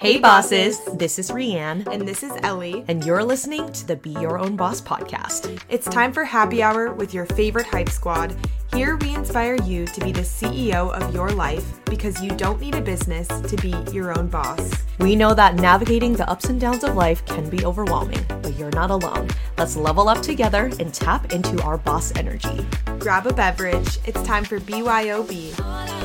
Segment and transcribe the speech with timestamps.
[0.00, 0.78] Hey, bosses.
[0.94, 1.84] This is Rianne.
[1.92, 2.84] And this is Ellie.
[2.86, 5.60] And you're listening to the Be Your Own Boss podcast.
[5.68, 8.32] It's time for happy hour with your favorite hype squad.
[8.72, 12.76] Here we inspire you to be the CEO of your life because you don't need
[12.76, 14.70] a business to be your own boss.
[15.00, 18.70] We know that navigating the ups and downs of life can be overwhelming, but you're
[18.70, 19.26] not alone.
[19.56, 22.64] Let's level up together and tap into our boss energy.
[23.00, 23.98] Grab a beverage.
[24.04, 25.97] It's time for BYOB.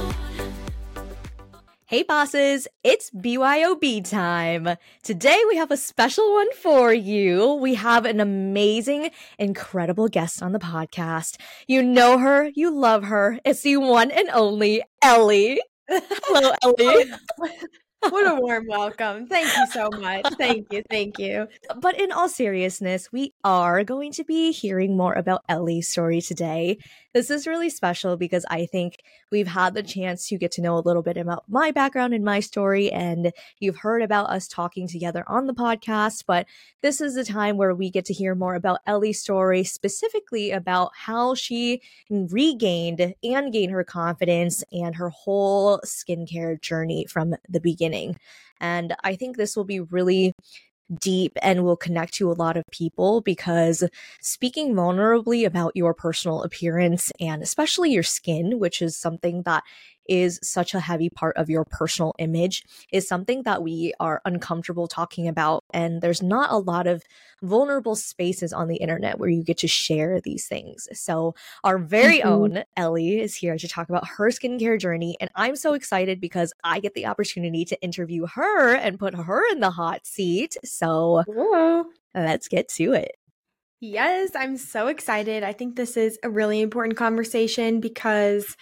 [1.94, 4.78] Hey bosses, it's BYOB time.
[5.04, 7.54] Today we have a special one for you.
[7.54, 11.40] We have an amazing, incredible guest on the podcast.
[11.68, 13.40] You know her, you love her.
[13.46, 15.62] It's the one and only Ellie.
[15.88, 17.12] Hello, Ellie.
[18.10, 19.28] what a warm welcome.
[19.28, 20.26] Thank you so much.
[20.40, 20.82] Thank you.
[20.90, 21.48] Thank you.
[21.80, 26.80] But in all seriousness, we are going to be hearing more about Ellie's story today.
[27.14, 30.76] This is really special because I think we've had the chance to get to know
[30.76, 34.88] a little bit about my background and my story, and you've heard about us talking
[34.88, 36.24] together on the podcast.
[36.26, 36.48] But
[36.82, 40.92] this is the time where we get to hear more about Ellie's story, specifically about
[40.96, 48.18] how she regained and gained her confidence and her whole skincare journey from the beginning.
[48.60, 50.34] And I think this will be really
[51.00, 53.84] deep and will connect to a lot of people because
[54.22, 59.64] speaking vulnerably about your personal appearance and especially your skin, which is something that
[60.08, 64.88] is such a heavy part of your personal image is something that we are uncomfortable
[64.88, 65.64] talking about.
[65.74, 67.04] And there's not a lot of
[67.42, 70.88] vulnerable spaces on the internet where you get to share these things.
[70.94, 72.30] So, our very mm-hmm.
[72.30, 75.18] own Ellie is here to talk about her skincare journey.
[75.20, 79.52] And I'm so excited because I get the opportunity to interview her and put her
[79.52, 80.58] in the hot seat.
[80.64, 81.86] So, Whoa.
[82.14, 83.12] let's get to it.
[83.86, 85.44] Yes, I'm so excited.
[85.44, 88.56] I think this is a really important conversation because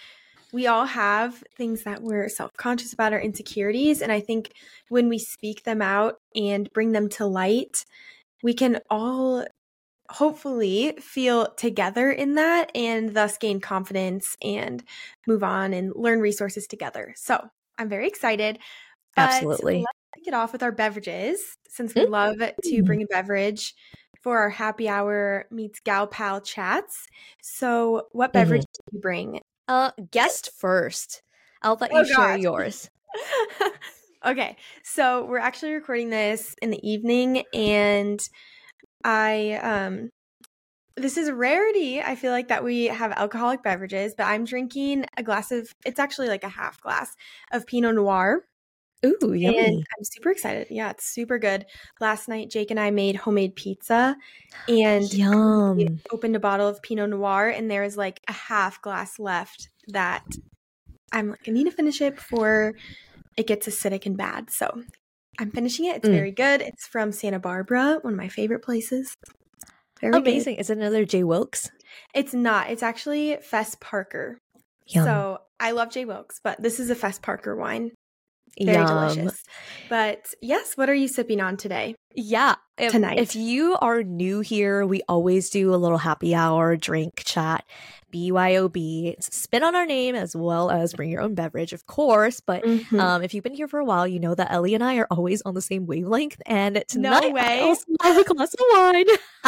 [0.52, 4.02] we all have things that we're self conscious about, our insecurities.
[4.02, 4.52] And I think
[4.88, 7.84] when we speak them out and bring them to light,
[8.42, 9.46] we can all
[10.10, 14.84] hopefully feel together in that and thus gain confidence and
[15.26, 17.14] move on and learn resources together.
[17.16, 17.48] So
[17.78, 18.58] I'm very excited.
[19.16, 19.78] Absolutely.
[19.78, 22.12] Let's get off with our beverages since we mm-hmm.
[22.12, 23.74] love to bring a beverage
[24.22, 27.06] for our happy hour meets gal pal chats.
[27.42, 28.90] So, what beverage mm-hmm.
[28.90, 29.40] do you bring?
[29.68, 31.22] Uh, guest first.
[31.62, 32.90] I'll let oh, you share yours.
[34.26, 38.20] okay, so we're actually recording this in the evening, and
[39.04, 40.10] I um,
[40.96, 42.00] this is a rarity.
[42.00, 45.72] I feel like that we have alcoholic beverages, but I'm drinking a glass of.
[45.84, 47.14] It's actually like a half glass
[47.52, 48.44] of Pinot Noir.
[49.04, 49.58] Ooh, yummy.
[49.58, 50.68] And I'm super excited.
[50.70, 51.66] Yeah, it's super good.
[52.00, 54.16] Last night, Jake and I made homemade pizza
[54.68, 56.00] and Yum.
[56.12, 60.24] opened a bottle of Pinot Noir, and there is like a half glass left that
[61.10, 62.74] I'm like, I need to finish it before
[63.36, 64.50] it gets acidic and bad.
[64.50, 64.82] So
[65.38, 65.96] I'm finishing it.
[65.96, 66.12] It's mm.
[66.12, 66.60] very good.
[66.60, 69.16] It's from Santa Barbara, one of my favorite places.
[70.00, 70.56] Very Amazing.
[70.56, 70.60] Good.
[70.60, 71.24] Is it another J.
[71.24, 71.70] Wilkes?
[72.14, 72.70] It's not.
[72.70, 74.38] It's actually Fess Parker.
[74.86, 75.04] Yum.
[75.04, 76.04] So I love J.
[76.04, 77.92] Wilkes, but this is a Fess Parker wine.
[78.60, 78.86] Very Yum.
[78.86, 79.42] delicious.
[79.88, 81.94] But yes, what are you sipping on today?
[82.14, 82.56] Yeah.
[82.78, 83.18] If, tonight.
[83.18, 87.64] If you are new here, we always do a little happy hour drink chat.
[88.12, 89.22] BYOB.
[89.22, 92.40] Spin on our name as well as bring your own beverage, of course.
[92.40, 93.00] But mm-hmm.
[93.00, 95.06] um, if you've been here for a while, you know that Ellie and I are
[95.10, 96.40] always on the same wavelength.
[96.46, 97.40] And tonight, no way.
[97.40, 99.06] I also have a glass of wine.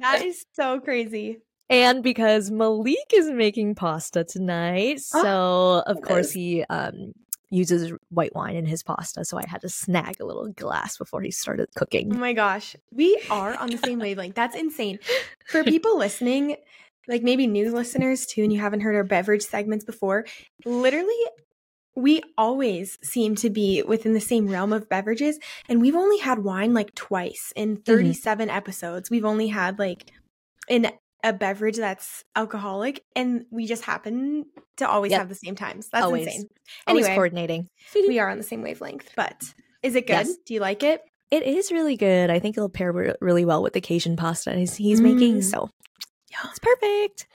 [0.00, 1.38] that is so crazy.
[1.70, 7.12] And because Malik is making pasta tonight, ah, so oh, of course he um
[7.54, 9.24] uses white wine in his pasta.
[9.24, 12.14] So I had to snag a little glass before he started cooking.
[12.14, 12.76] Oh my gosh.
[12.92, 14.34] We are on the same wavelength.
[14.34, 14.98] That's insane.
[15.46, 16.56] For people listening,
[17.08, 20.26] like maybe new listeners too, and you haven't heard our beverage segments before,
[20.64, 21.14] literally
[21.96, 25.38] we always seem to be within the same realm of beverages
[25.68, 27.82] and we've only had wine like twice in mm-hmm.
[27.82, 28.56] 37 mm-hmm.
[28.56, 30.10] episodes we've only had like
[30.68, 30.90] an
[31.24, 34.44] a beverage that's alcoholic and we just happen
[34.76, 35.20] to always yep.
[35.20, 35.88] have the same times.
[35.90, 36.26] That's always.
[36.26, 36.48] insane.
[36.86, 37.68] Anyway, always coordinating.
[37.94, 39.42] we are on the same wavelength, but
[39.82, 40.26] is it good?
[40.26, 40.36] Yes.
[40.46, 41.00] Do you like it?
[41.30, 42.28] It is really good.
[42.30, 45.14] I think it'll pair re- really well with the Cajun pasta he's, he's mm.
[45.14, 45.42] making.
[45.42, 45.70] So
[46.44, 47.26] it's perfect.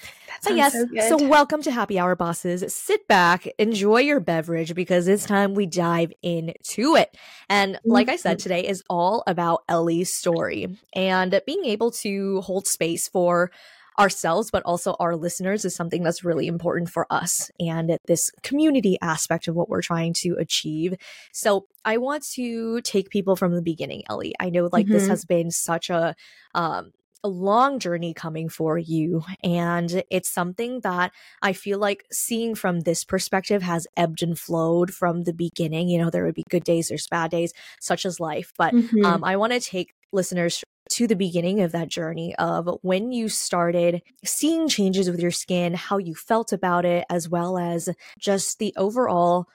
[0.44, 2.63] But yes, so, so, welcome to Happy Hour Bosses.
[2.74, 7.15] Sit back, enjoy your beverage because it's time we dive into it.
[7.50, 8.44] And like I said, mm-hmm.
[8.44, 13.51] today is all about Ellie's story and being able to hold space for
[14.00, 18.98] ourselves, but also our listeners is something that's really important for us and this community
[19.01, 20.96] aspect of what we're trying to achieve.
[21.34, 24.34] So I want to take people from the beginning, Ellie.
[24.40, 24.94] I know like mm-hmm.
[24.94, 26.16] this has been such a,
[26.56, 26.92] um,
[27.24, 29.24] a long journey coming for you.
[29.44, 31.12] And it's something that
[31.42, 35.90] I feel like seeing from this perspective has ebbed and flowed from the beginning.
[35.90, 37.51] You know, there would be good days, there's bad days,
[37.81, 38.54] such as life.
[38.57, 39.06] But mm-hmm.
[39.06, 43.30] um, I want to take listeners to the beginning of that journey of when you
[43.30, 48.59] started seeing changes with your skin, how you felt about it, as well as just
[48.59, 49.47] the overall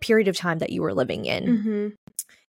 [0.00, 1.44] period of time that you were living in.
[1.44, 1.88] Mm-hmm.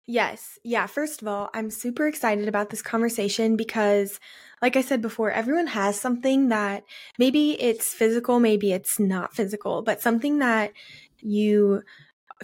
[0.08, 0.60] Yes.
[0.64, 0.86] Yeah.
[0.86, 4.20] First of all, I'm super excited about this conversation because,
[4.62, 6.84] like I said before, everyone has something that
[7.18, 10.74] maybe it's physical, maybe it's not physical, but something that
[11.22, 11.82] you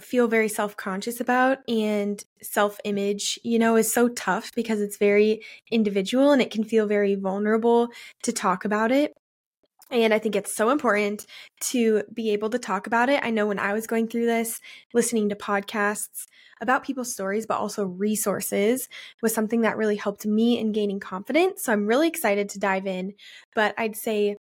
[0.00, 1.58] feel very self conscious about.
[1.68, 6.64] And self image, you know, is so tough because it's very individual and it can
[6.64, 7.88] feel very vulnerable
[8.22, 9.12] to talk about it.
[9.90, 11.26] And I think it's so important
[11.60, 13.20] to be able to talk about it.
[13.22, 14.58] I know when I was going through this,
[14.94, 16.24] listening to podcasts
[16.62, 18.88] about people's stories, but also resources
[19.20, 21.64] was something that really helped me in gaining confidence.
[21.64, 23.12] So I'm really excited to dive in.
[23.54, 24.36] But I'd say,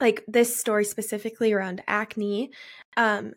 [0.00, 2.50] like, this story specifically around acne,
[2.96, 3.34] um,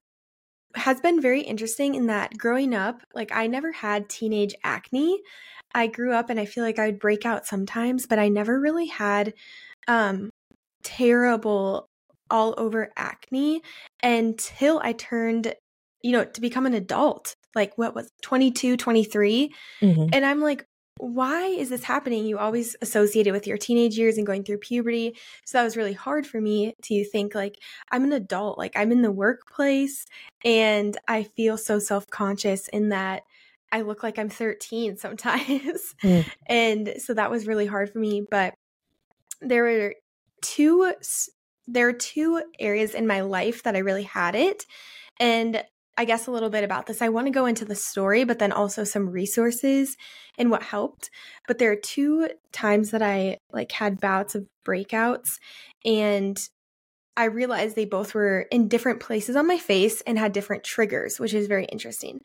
[0.75, 5.21] has been very interesting in that growing up, like I never had teenage acne.
[5.73, 8.59] I grew up and I feel like I would break out sometimes, but I never
[8.59, 9.33] really had
[9.87, 10.29] um
[10.83, 11.87] terrible
[12.29, 13.61] all over acne
[14.01, 15.53] until I turned,
[16.01, 17.35] you know, to become an adult.
[17.53, 19.53] Like what was 22, 23.
[19.81, 20.05] Mm-hmm.
[20.13, 20.65] And I'm like,
[21.01, 22.27] why is this happening?
[22.27, 25.17] You always associate it with your teenage years and going through puberty.
[25.45, 27.57] So that was really hard for me to think like
[27.91, 30.05] I'm an adult, like I'm in the workplace
[30.45, 33.23] and I feel so self-conscious in that
[33.71, 35.95] I look like I'm 13 sometimes.
[36.03, 36.25] Mm.
[36.47, 38.55] And so that was really hard for me, but
[39.39, 39.95] there were
[40.41, 40.93] two
[41.67, 44.65] there are two areas in my life that I really had it.
[45.19, 45.63] And
[46.01, 46.99] I guess a little bit about this.
[46.99, 49.97] I want to go into the story, but then also some resources
[50.35, 51.11] and what helped.
[51.47, 55.37] But there are two times that I like had bouts of breakouts
[55.85, 56.39] and
[57.15, 61.19] I realized they both were in different places on my face and had different triggers,
[61.19, 62.21] which is very interesting.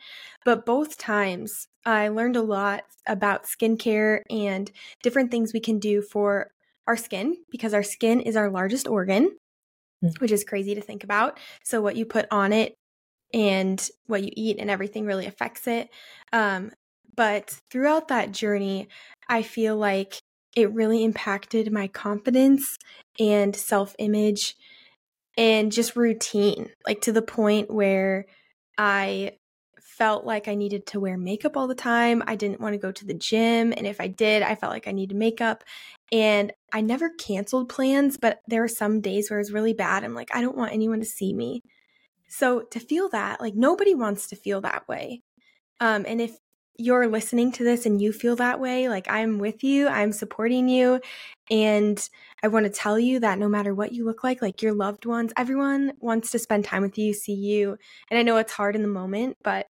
[0.46, 4.72] But both times I learned a lot about skincare and
[5.02, 6.50] different things we can do for
[6.86, 9.36] our skin because our skin is our largest organ,
[10.02, 10.18] mm.
[10.18, 11.38] which is crazy to think about.
[11.62, 12.74] So, what you put on it
[13.36, 15.90] and what you eat and everything really affects it.
[16.32, 16.72] Um,
[17.14, 18.88] but throughout that journey,
[19.28, 20.18] I feel like
[20.56, 22.78] it really impacted my confidence
[23.20, 24.56] and self image
[25.36, 28.24] and just routine, like to the point where
[28.78, 29.32] I
[29.80, 32.22] felt like I needed to wear makeup all the time.
[32.26, 33.72] I didn't want to go to the gym.
[33.76, 35.62] And if I did, I felt like I needed makeup.
[36.10, 40.04] And I never canceled plans, but there were some days where it was really bad.
[40.04, 41.62] I'm like, I don't want anyone to see me.
[42.36, 45.22] So to feel that, like nobody wants to feel that way.
[45.80, 46.36] Um, and if
[46.78, 50.68] you're listening to this and you feel that way, like I'm with you, I'm supporting
[50.68, 51.00] you.
[51.50, 51.98] And
[52.42, 55.06] I want to tell you that no matter what you look like, like your loved
[55.06, 57.78] ones, everyone wants to spend time with you, see you.
[58.10, 59.66] And I know it's hard in the moment, but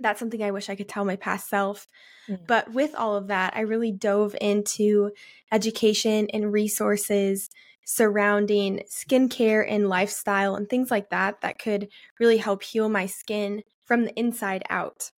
[0.00, 1.86] that's something I wish I could tell my past self.
[2.28, 2.46] Mm.
[2.46, 5.12] But with all of that, I really dove into
[5.50, 7.48] education and resources
[7.84, 11.88] surrounding skincare and lifestyle and things like that that could
[12.18, 15.12] really help heal my skin from the inside out.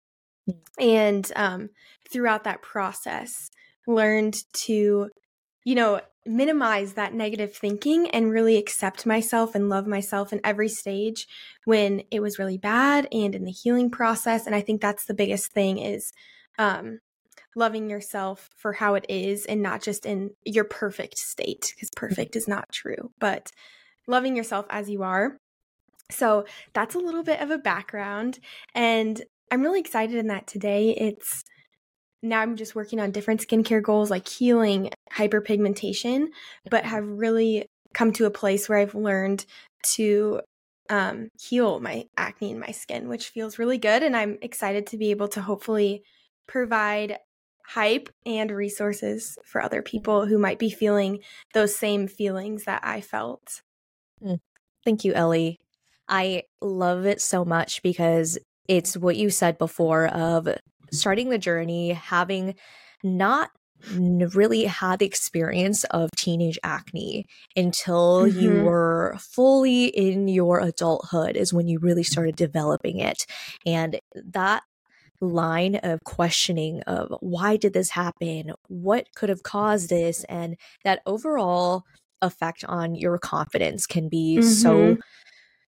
[0.48, 0.56] Mm.
[0.78, 1.70] And um,
[2.10, 3.50] throughout that process,
[3.86, 5.08] learned to,
[5.64, 10.68] you know, minimize that negative thinking and really accept myself and love myself in every
[10.68, 11.26] stage
[11.64, 14.46] when it was really bad and in the healing process.
[14.46, 16.12] And i think that's the biggest thing is
[16.58, 17.00] um,
[17.56, 22.36] loving yourself for how it is and not just in your perfect state because perfect
[22.36, 23.50] is not true but
[24.06, 25.38] loving yourself as you are.
[26.10, 28.38] So that's a little bit of a background
[28.74, 30.90] and i'm really excited in that today.
[30.90, 31.44] It's
[32.22, 36.28] now I'm just working on different skincare goals like healing hyperpigmentation,
[36.70, 39.44] but have really come to a place where I've learned
[39.94, 40.40] to
[40.90, 44.02] um, heal my acne in my skin, which feels really good.
[44.02, 46.02] And I'm excited to be able to hopefully
[46.46, 47.18] provide
[47.66, 51.20] hype and resources for other people who might be feeling
[51.52, 53.60] those same feelings that I felt.
[54.24, 54.38] Mm.
[54.84, 55.58] Thank you, Ellie.
[56.08, 60.48] I love it so much because it's what you said before of
[60.92, 62.54] starting the journey, having
[63.02, 63.50] not
[63.92, 67.26] really had the experience of teenage acne
[67.56, 68.40] until mm-hmm.
[68.40, 73.24] you were fully in your adulthood is when you really started developing it
[73.64, 74.62] and that
[75.20, 81.00] line of questioning of why did this happen what could have caused this and that
[81.06, 81.82] overall
[82.22, 84.48] effect on your confidence can be mm-hmm.
[84.48, 84.96] so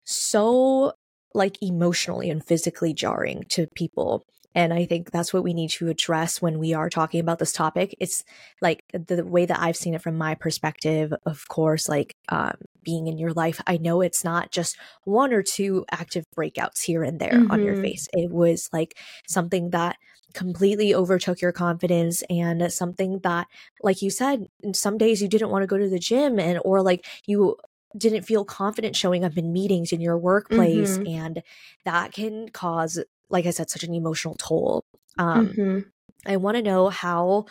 [0.04, 0.94] so
[1.34, 4.26] like emotionally and physically jarring to people
[4.58, 7.54] And I think that's what we need to address when we are talking about this
[7.54, 7.96] topic.
[8.00, 8.24] It's
[8.60, 13.06] like the way that I've seen it from my perspective, of course, like um, being
[13.06, 13.62] in your life.
[13.68, 17.52] I know it's not just one or two active breakouts here and there mm-hmm.
[17.52, 17.84] on your mm-hmm.
[17.84, 18.08] face.
[18.14, 18.98] It was like
[19.28, 19.98] something that
[20.34, 23.46] completely overtook your confidence and something that
[23.84, 26.82] like you said some days you didn't want to go to the gym and or
[26.82, 27.56] like you
[27.98, 31.08] didn't feel confident showing up in meetings in your workplace mm-hmm.
[31.08, 31.44] and
[31.86, 33.00] that can cause
[33.30, 34.84] like i said such an emotional toll
[35.18, 35.80] um mm-hmm.
[36.26, 37.46] i want to know how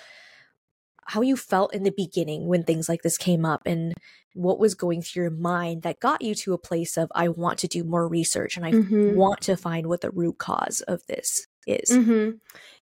[1.09, 3.95] how you felt in the beginning when things like this came up and
[4.35, 7.59] what was going through your mind that got you to a place of i want
[7.59, 9.15] to do more research and i mm-hmm.
[9.15, 12.37] want to find what the root cause of this is mm-hmm.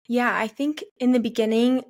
[0.08, 1.82] yeah i think in the beginning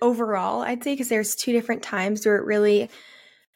[0.00, 2.88] overall i'd say because there's two different times where it really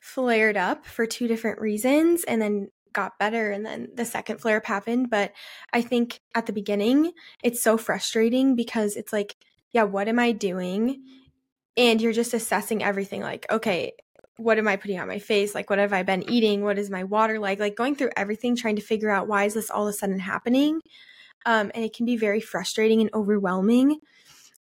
[0.00, 4.56] flared up for two different reasons and then got better and then the second flare
[4.56, 5.32] up happened but
[5.74, 7.12] i think at the beginning
[7.44, 9.36] it's so frustrating because it's like
[9.72, 11.02] yeah what am i doing?
[11.78, 13.92] And you're just assessing everything like okay
[14.38, 15.54] what am i putting on my face?
[15.54, 16.62] Like what have i been eating?
[16.62, 17.60] What is my water like?
[17.60, 20.18] Like going through everything trying to figure out why is this all of a sudden
[20.18, 20.80] happening?
[21.44, 24.00] Um, and it can be very frustrating and overwhelming.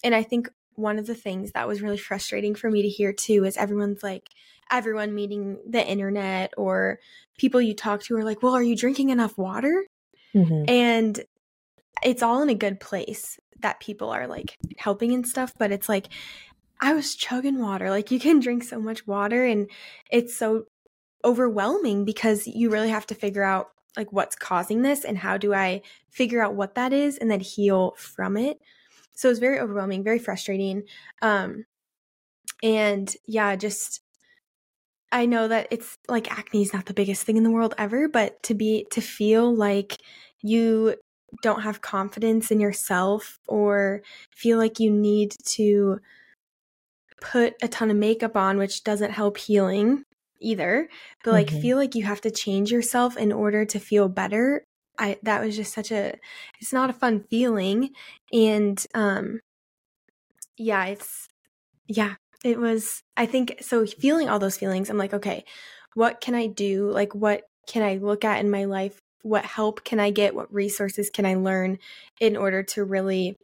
[0.04, 3.12] And i think one of the things that was really frustrating for me to hear
[3.12, 4.30] too is everyone's like
[4.72, 7.00] everyone meeting the internet or
[7.38, 9.86] people you talk to are like, well, are you drinking enough water?
[10.34, 10.70] Mm-hmm.
[10.70, 11.20] And
[12.04, 15.90] it's all in a good place that people are like helping and stuff, but it's
[15.90, 16.08] like,
[16.80, 17.92] I was chugging water.
[17.92, 19.70] Like, you can drink so much water, and
[20.10, 20.64] it's so
[21.24, 25.54] overwhelming because you really have to figure out like what's causing this and how do
[25.54, 28.60] I figure out what that is and then heal from it.
[29.14, 30.84] So it's very overwhelming, very frustrating.
[31.22, 31.66] Um,
[32.64, 34.02] and yeah, just
[35.12, 38.08] I know that it's like acne is not the biggest thing in the world ever,
[38.08, 39.98] but to be to feel like
[40.42, 40.96] you
[41.42, 44.02] don't have confidence in yourself or
[44.36, 46.00] feel like you need to
[47.22, 50.04] put a ton of makeup on which doesn't help healing
[50.40, 50.90] either
[51.24, 51.62] but like mm-hmm.
[51.62, 54.66] feel like you have to change yourself in order to feel better
[54.98, 56.16] i that was just such a
[56.60, 57.92] it's not a fun feeling
[58.34, 59.40] and um
[60.58, 61.28] yeah it's
[61.88, 65.46] yeah it was, I think, so feeling all those feelings, I'm like, okay,
[65.94, 66.90] what can I do?
[66.90, 69.00] Like, what can I look at in my life?
[69.24, 70.34] What help can I get?
[70.34, 71.78] What resources can I learn
[72.20, 73.36] in order to really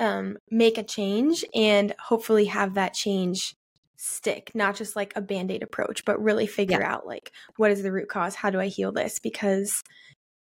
[0.00, 3.54] um, make a change and hopefully have that change
[3.96, 6.92] stick, not just like a band aid approach, but really figure yeah.
[6.92, 8.34] out like what is the root cause?
[8.34, 9.18] How do I heal this?
[9.18, 9.82] Because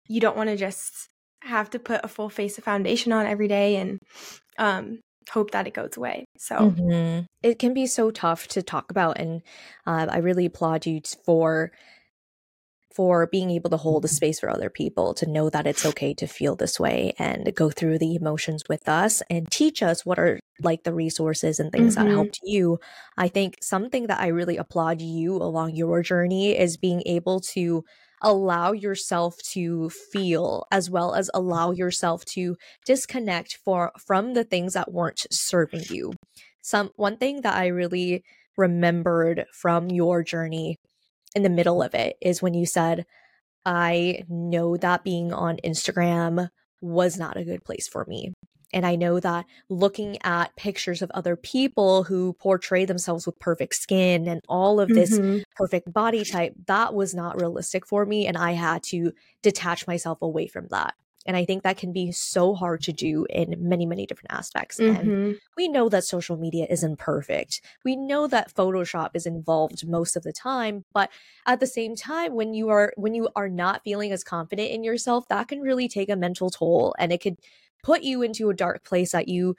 [0.08, 1.08] you don't want to just
[1.42, 3.98] have to put a full face of foundation on every day and
[4.58, 6.24] um, hope that it goes away.
[6.38, 7.24] So mm-hmm.
[7.42, 9.42] it can be so tough to talk about, and
[9.86, 11.72] uh, I really applaud you for
[12.94, 16.14] for being able to hold a space for other people to know that it's okay
[16.14, 20.16] to feel this way and go through the emotions with us and teach us what
[20.16, 22.06] are like the resources and things mm-hmm.
[22.06, 22.78] that helped you.
[23.18, 27.84] I think something that I really applaud you along your journey is being able to
[28.24, 34.72] allow yourself to feel as well as allow yourself to disconnect for from the things
[34.72, 36.12] that weren't serving you.
[36.62, 38.24] Some one thing that I really
[38.56, 40.78] remembered from your journey
[41.36, 43.04] in the middle of it is when you said,
[43.66, 46.48] I know that being on Instagram
[46.80, 48.32] was not a good place for me.
[48.74, 53.76] And I know that looking at pictures of other people who portray themselves with perfect
[53.76, 55.42] skin and all of this mm-hmm.
[55.54, 58.26] perfect body type, that was not realistic for me.
[58.26, 59.12] And I had to
[59.42, 60.94] detach myself away from that.
[61.26, 64.78] And I think that can be so hard to do in many, many different aspects.
[64.78, 65.00] Mm-hmm.
[65.00, 67.62] And we know that social media isn't perfect.
[67.84, 70.84] We know that Photoshop is involved most of the time.
[70.92, 71.10] But
[71.46, 74.84] at the same time, when you are when you are not feeling as confident in
[74.84, 77.38] yourself, that can really take a mental toll and it could
[77.84, 79.54] put you into a dark place that you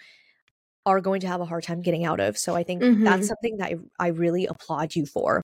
[0.86, 2.38] are going to have a hard time getting out of.
[2.38, 3.04] So I think mm-hmm.
[3.04, 5.42] that's something that I, I really applaud you for.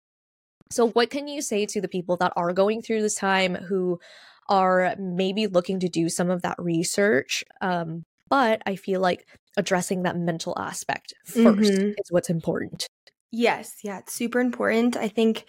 [0.71, 3.99] So, what can you say to the people that are going through this time who
[4.47, 7.43] are maybe looking to do some of that research?
[7.59, 11.89] Um, but I feel like addressing that mental aspect 1st mm-hmm.
[11.89, 12.87] is what's important.
[13.31, 14.95] Yes, yeah, it's super important.
[14.95, 15.45] I think,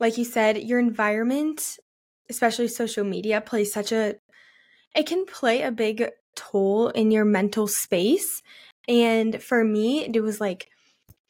[0.00, 1.78] like you said, your environment,
[2.30, 4.14] especially social media, plays such a
[4.94, 8.42] it can play a big toll in your mental space.
[8.88, 10.68] And for me, it was like,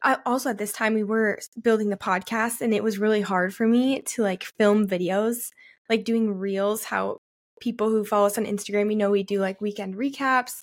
[0.03, 3.55] I also at this time we were building the podcast and it was really hard
[3.55, 5.51] for me to like film videos,
[5.89, 7.21] like doing reels, how
[7.61, 10.63] people who follow us on Instagram, you know, we do like weekend recaps,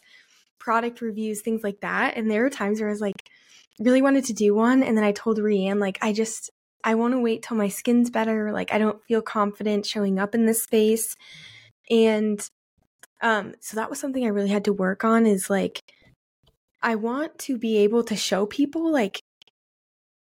[0.59, 2.15] product reviews, things like that.
[2.15, 3.29] And there were times where I was like,
[3.79, 4.83] really wanted to do one.
[4.83, 6.51] And then I told Rianne, like, I just,
[6.83, 8.51] I want to wait till my skin's better.
[8.51, 11.15] Like, I don't feel confident showing up in this space.
[11.89, 12.47] And
[13.23, 15.79] Um, so that was something I really had to work on is like,
[16.81, 19.21] I want to be able to show people like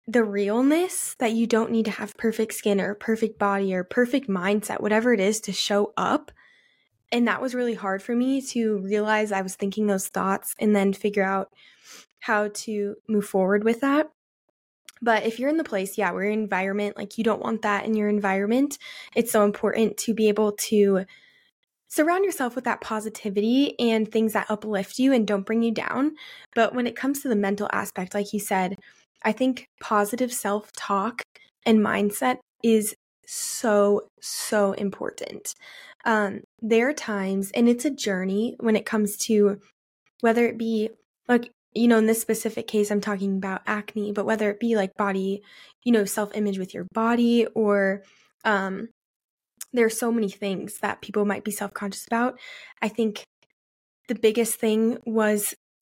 [0.09, 4.29] the realness that you don't need to have perfect skin or perfect body or perfect
[4.29, 6.33] mindset, whatever it is to show up.
[7.13, 10.75] And that was really hard for me to realize I was thinking those thoughts and
[10.75, 11.53] then figure out
[12.21, 14.11] how to move forward with that.
[15.03, 17.85] But if you're in the place, yeah, where your environment, like you don't want that
[17.85, 18.79] in your environment,
[19.15, 21.05] it's so important to be able to
[21.97, 26.15] surround yourself with that positivity and things that uplift you and don't bring you down.
[26.55, 28.77] But when it comes to the mental aspect, like you said,
[29.25, 31.23] I think positive self talk
[31.65, 32.95] and mindset is
[33.27, 35.55] so, so important.
[36.05, 39.59] Um, there are times, and it's a journey when it comes to
[40.21, 40.91] whether it be
[41.29, 44.77] like, you know, in this specific case, I'm talking about acne, but whether it be
[44.77, 45.43] like body,
[45.83, 48.03] you know, self image with your body or,
[48.45, 48.89] um,
[49.77, 52.39] there are so many things that people might be self conscious about.
[52.83, 53.25] I think
[54.09, 55.55] the biggest thing was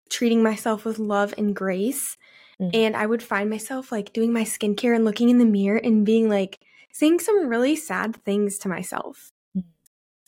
[0.10, 2.18] treating myself with love and grace.
[2.60, 2.76] Mm-hmm.
[2.76, 6.06] And I would find myself like doing my skincare and looking in the mirror and
[6.06, 6.58] being like,
[6.94, 9.32] saying some really sad things to myself.
[9.58, 9.68] Mm-hmm.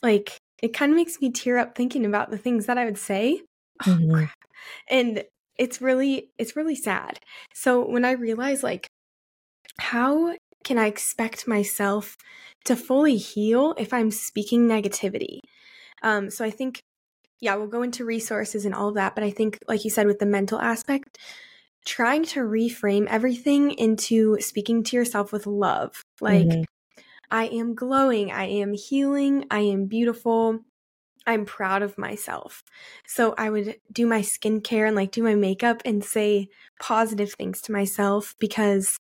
[0.02, 2.98] Like, it kind of makes me tear up thinking about the things that I would
[2.98, 3.42] say.
[3.88, 4.12] Oh, mm-hmm.
[4.12, 4.38] crap.
[4.88, 5.24] And
[5.58, 7.18] it's really, it's really sad.
[7.52, 8.86] So when I realized, like,
[9.80, 12.16] how can I expect myself
[12.64, 15.40] to fully heal if I'm speaking negativity?
[16.02, 16.82] Um, so I think,
[17.40, 19.14] yeah, we'll go into resources and all of that.
[19.14, 21.18] But I think, like you said, with the mental aspect,
[21.84, 26.02] trying to reframe everything into speaking to yourself with love.
[26.20, 26.62] Like, mm-hmm.
[27.30, 30.60] I am glowing, I am healing, I am beautiful.
[31.26, 32.62] I'm proud of myself.
[33.06, 37.62] So I would do my skincare and like do my makeup and say positive things
[37.62, 39.00] to myself because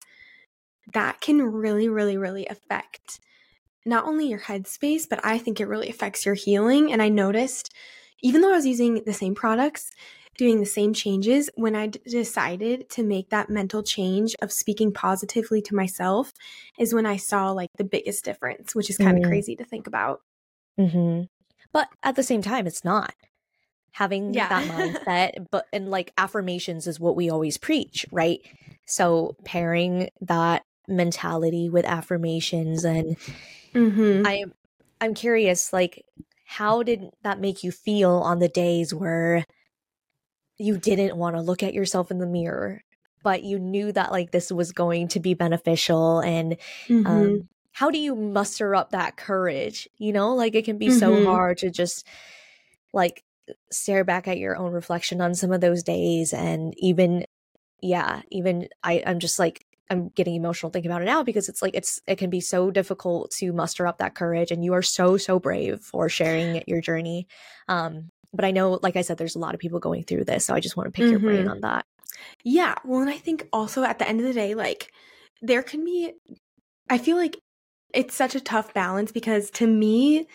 [0.93, 3.19] that can really, really, really affect
[3.85, 6.91] not only your headspace, but I think it really affects your healing.
[6.91, 7.73] And I noticed,
[8.21, 9.91] even though I was using the same products,
[10.37, 14.91] doing the same changes, when I d- decided to make that mental change of speaking
[14.91, 16.31] positively to myself,
[16.79, 19.29] is when I saw like the biggest difference, which is kind of mm-hmm.
[19.29, 20.21] crazy to think about.
[20.79, 21.23] Mm-hmm.
[21.71, 23.13] But at the same time, it's not
[23.93, 24.49] having yeah.
[24.49, 28.39] that mindset but and like affirmations is what we always preach right
[28.85, 33.17] so pairing that mentality with affirmations and
[33.73, 34.25] mm-hmm.
[34.25, 34.43] i
[35.01, 36.05] i'm curious like
[36.45, 39.45] how did that make you feel on the days where
[40.57, 42.83] you didn't want to look at yourself in the mirror
[43.23, 47.07] but you knew that like this was going to be beneficial and mm-hmm.
[47.07, 50.99] um, how do you muster up that courage you know like it can be mm-hmm.
[50.99, 52.05] so hard to just
[52.93, 53.23] like
[53.71, 57.25] stare back at your own reflection on some of those days and even
[57.81, 61.61] yeah even i i'm just like I'm getting emotional thinking about it now because it's
[61.61, 64.81] like it's it can be so difficult to muster up that courage and you are
[64.81, 67.27] so so brave for sharing your journey.
[67.67, 70.45] Um but I know like I said there's a lot of people going through this
[70.45, 71.11] so I just want to pick mm-hmm.
[71.11, 71.51] your brain mm-hmm.
[71.51, 71.85] on that.
[72.43, 74.91] Yeah, well and I think also at the end of the day like
[75.41, 76.13] there can be
[76.89, 77.37] I feel like
[77.93, 80.27] it's such a tough balance because to me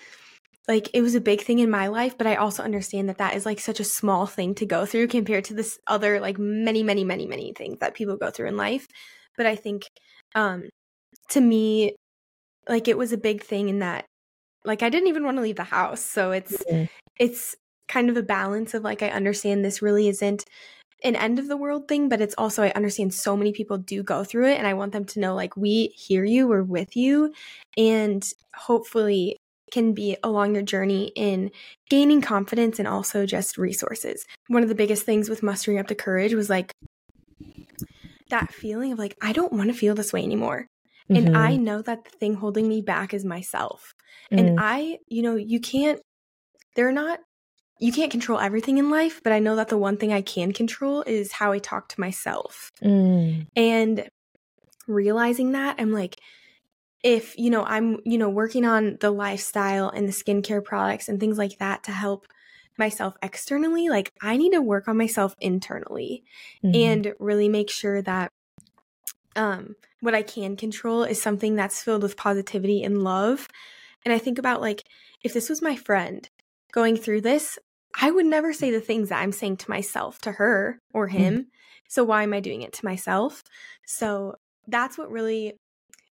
[0.68, 3.34] like it was a big thing in my life but i also understand that that
[3.34, 6.82] is like such a small thing to go through compared to this other like many
[6.82, 8.87] many many many things that people go through in life
[9.38, 9.85] but I think
[10.35, 10.68] um
[11.31, 11.94] to me
[12.68, 14.05] like it was a big thing in that
[14.64, 16.03] like I didn't even want to leave the house.
[16.03, 16.85] So it's mm-hmm.
[17.18, 17.57] it's
[17.88, 20.44] kind of a balance of like I understand this really isn't
[21.05, 24.03] an end of the world thing, but it's also I understand so many people do
[24.03, 26.96] go through it and I want them to know like we hear you, we're with
[26.96, 27.33] you
[27.77, 28.22] and
[28.55, 29.37] hopefully
[29.70, 31.51] can be along your journey in
[31.88, 34.27] gaining confidence and also just resources.
[34.48, 36.72] One of the biggest things with mustering up the courage was like
[38.30, 40.66] that feeling of like, I don't want to feel this way anymore.
[41.10, 41.26] Mm-hmm.
[41.26, 43.94] And I know that the thing holding me back is myself.
[44.32, 44.46] Mm-hmm.
[44.46, 46.00] And I, you know, you can't,
[46.76, 47.20] they're not,
[47.80, 50.52] you can't control everything in life, but I know that the one thing I can
[50.52, 52.70] control is how I talk to myself.
[52.82, 53.46] Mm.
[53.54, 54.08] And
[54.86, 56.16] realizing that, I'm like,
[57.04, 61.20] if, you know, I'm, you know, working on the lifestyle and the skincare products and
[61.20, 62.26] things like that to help
[62.78, 66.24] myself externally, like I need to work on myself internally
[66.64, 66.74] mm-hmm.
[66.74, 68.32] and really make sure that
[69.36, 73.48] um what I can control is something that's filled with positivity and love.
[74.04, 74.84] And I think about like
[75.22, 76.28] if this was my friend
[76.72, 77.58] going through this,
[78.00, 81.34] I would never say the things that I'm saying to myself to her or him.
[81.34, 81.42] Mm-hmm.
[81.88, 83.42] So why am I doing it to myself?
[83.86, 84.36] So
[84.66, 85.54] that's what really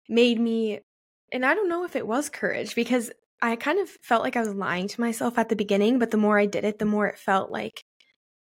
[0.08, 0.80] made me
[1.32, 3.10] and I don't know if it was courage because
[3.42, 6.16] I kind of felt like I was lying to myself at the beginning, but the
[6.16, 7.82] more I did it, the more it felt like,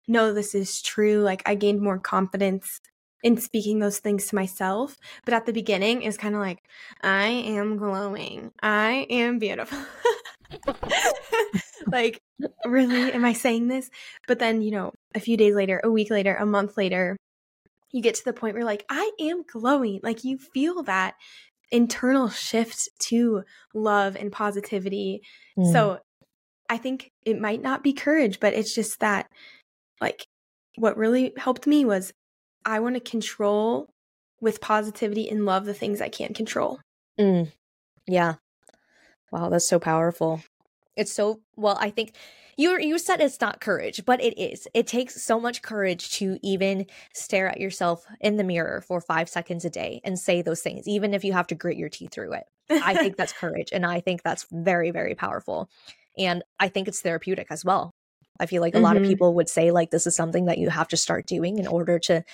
[0.06, 1.20] no, this is true.
[1.20, 2.80] Like I gained more confidence
[3.22, 4.96] in speaking those things to myself.
[5.24, 6.60] But at the beginning, it's kind of like,
[7.02, 8.52] I am glowing.
[8.62, 9.78] I am beautiful.
[11.86, 12.20] like,
[12.64, 13.12] really?
[13.12, 13.90] Am I saying this?
[14.26, 17.16] But then, you know, a few days later, a week later, a month later,
[17.90, 20.00] you get to the point where, like, I am glowing.
[20.02, 21.14] Like, you feel that
[21.70, 23.42] internal shift to
[23.74, 25.20] love and positivity.
[25.58, 25.72] Mm.
[25.72, 25.98] So,
[26.70, 29.26] I think it might not be courage, but it's just that,
[30.00, 30.26] like,
[30.76, 32.12] what really helped me was
[32.64, 33.88] I want to control
[34.40, 36.78] with positivity and love the things I can't control.
[37.18, 37.50] Mm.
[38.06, 38.34] Yeah.
[39.32, 40.42] Wow, that's so powerful.
[40.98, 42.14] It's so well, I think
[42.56, 44.66] you you said it's not courage, but it is.
[44.74, 49.28] It takes so much courage to even stare at yourself in the mirror for 5
[49.28, 52.12] seconds a day and say those things even if you have to grit your teeth
[52.12, 52.44] through it.
[52.68, 55.70] I think that's courage and I think that's very very powerful.
[56.18, 57.94] And I think it's therapeutic as well.
[58.40, 58.84] I feel like a mm-hmm.
[58.84, 61.58] lot of people would say like this is something that you have to start doing
[61.58, 62.24] in order to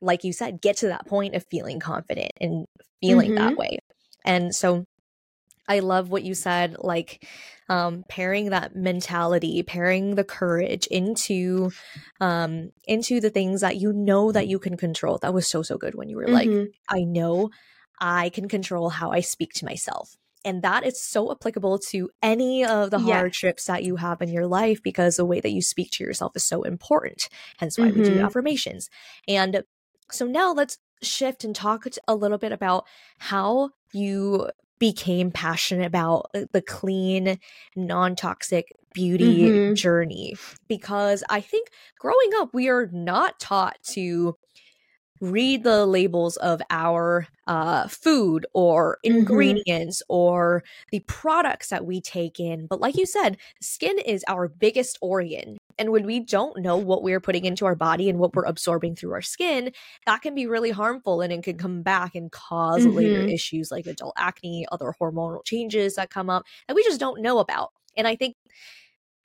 [0.00, 2.66] like you said get to that point of feeling confident and
[3.00, 3.46] feeling mm-hmm.
[3.46, 3.78] that way.
[4.24, 4.84] And so
[5.68, 7.26] I love what you said, like
[7.68, 11.70] um, pairing that mentality, pairing the courage into
[12.20, 15.18] um, into the things that you know that you can control.
[15.18, 16.58] That was so so good when you were mm-hmm.
[16.58, 17.50] like, I know
[18.00, 20.16] I can control how I speak to myself.
[20.44, 24.46] And that is so applicable to any of the hardships that you have in your
[24.46, 27.28] life because the way that you speak to yourself is so important.
[27.58, 27.98] Hence why mm-hmm.
[27.98, 28.24] we do mm-hmm.
[28.24, 28.88] affirmations.
[29.26, 29.64] And
[30.10, 32.86] so now let's shift and talk a little bit about
[33.18, 37.38] how you became passionate about the clean,
[37.76, 39.74] non toxic beauty mm-hmm.
[39.74, 40.34] journey.
[40.68, 44.36] Because I think growing up, we are not taught to
[45.20, 49.18] read the labels of our uh, food or mm-hmm.
[49.18, 50.14] ingredients mm-hmm.
[50.14, 52.66] or the products that we take in.
[52.66, 55.57] But like you said, skin is our biggest organ.
[55.78, 58.96] And when we don't know what we're putting into our body and what we're absorbing
[58.96, 59.72] through our skin,
[60.06, 62.96] that can be really harmful and it can come back and because mm-hmm.
[62.96, 67.22] later issues like adult acne, other hormonal changes that come up that we just don't
[67.22, 67.72] know about.
[67.96, 68.36] And I think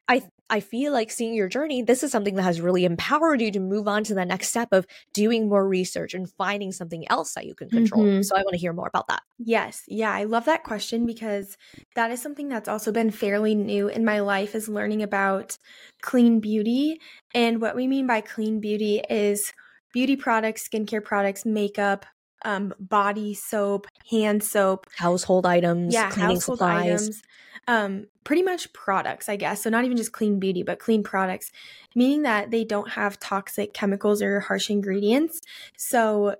[0.08, 3.52] I I feel like seeing your journey, this is something that has really empowered you
[3.52, 7.34] to move on to the next step of doing more research and finding something else
[7.34, 8.04] that you can control.
[8.04, 8.22] Mm-hmm.
[8.22, 9.24] So I want to hear more about that.
[9.40, 9.84] Yes.
[9.88, 11.58] Yeah, I love that question because
[11.96, 15.58] that is something that's also been fairly new in my life is learning about
[16.02, 17.00] clean beauty.
[17.34, 19.52] And what we mean by clean beauty is
[19.92, 22.06] beauty products, skincare products, makeup,
[22.44, 26.86] um, body soap, hand soap, household items, yeah, household supplies.
[26.86, 27.24] items
[27.68, 29.64] um, pretty much products, I guess.
[29.64, 31.52] So not even just clean beauty, but clean products,
[31.96, 35.42] meaning that they don't have toxic chemicals or harsh ingredients.
[35.78, 36.36] So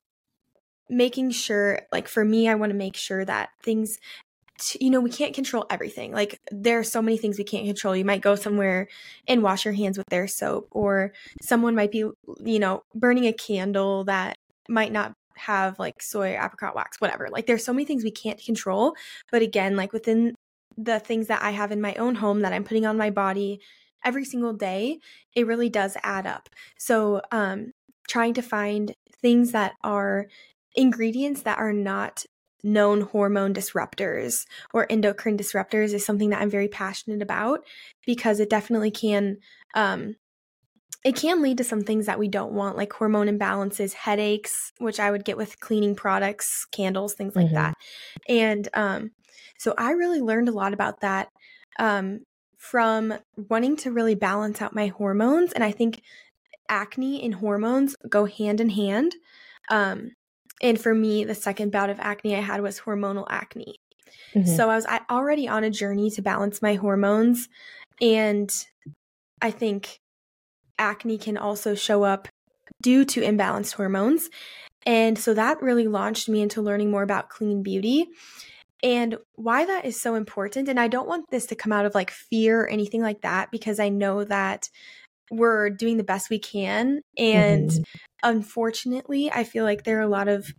[0.90, 4.00] making sure, like for me, I want to make sure that things
[4.80, 6.14] you know, we can't control everything.
[6.14, 7.96] Like there are so many things we can't control.
[7.96, 8.88] You might go somewhere
[9.28, 11.12] and wash your hands with their soap or
[11.42, 12.06] someone might be,
[12.46, 14.38] you know, burning a candle that
[14.70, 18.44] might not have like soy apricot wax whatever like there's so many things we can't
[18.44, 18.96] control
[19.32, 20.34] but again like within
[20.78, 23.60] the things that I have in my own home that I'm putting on my body
[24.04, 25.00] every single day,
[25.36, 26.50] it really does add up.
[26.78, 27.72] So, um,
[28.08, 30.28] trying to find things that are
[30.76, 32.26] ingredients that are not
[32.64, 37.66] known hormone disruptors or endocrine disruptors is something that I'm very passionate about
[38.06, 39.38] because it definitely can
[39.76, 40.16] um,
[41.04, 45.00] it can lead to some things that we don't want like hormone imbalances headaches which
[45.00, 47.56] i would get with cleaning products candles things like mm-hmm.
[47.56, 47.76] that
[48.28, 49.12] and um,
[49.64, 51.30] so I really learned a lot about that
[51.80, 52.26] um,
[52.58, 55.54] from wanting to really balance out my hormones.
[55.54, 56.02] And I think
[56.68, 59.16] acne and hormones go hand in hand.
[59.70, 60.12] Um,
[60.62, 63.80] and for me, the second bout of acne I had was hormonal acne.
[64.36, 64.54] Mm-hmm.
[64.54, 67.48] So I was already on a journey to balance my hormones.
[68.02, 68.52] And
[69.42, 70.02] I think
[70.78, 72.28] acne can also show up
[72.82, 74.30] due to imbalanced hormones.
[74.86, 78.08] And so that really launched me into learning more about clean beauty
[78.84, 80.68] and why that is so important.
[80.68, 83.50] And I don't want this to come out of like fear or anything like that
[83.50, 84.70] because I know that
[85.32, 87.00] we're doing the best we can.
[87.18, 87.84] And mm-hmm.
[88.24, 90.54] unfortunately, I feel like there are a lot of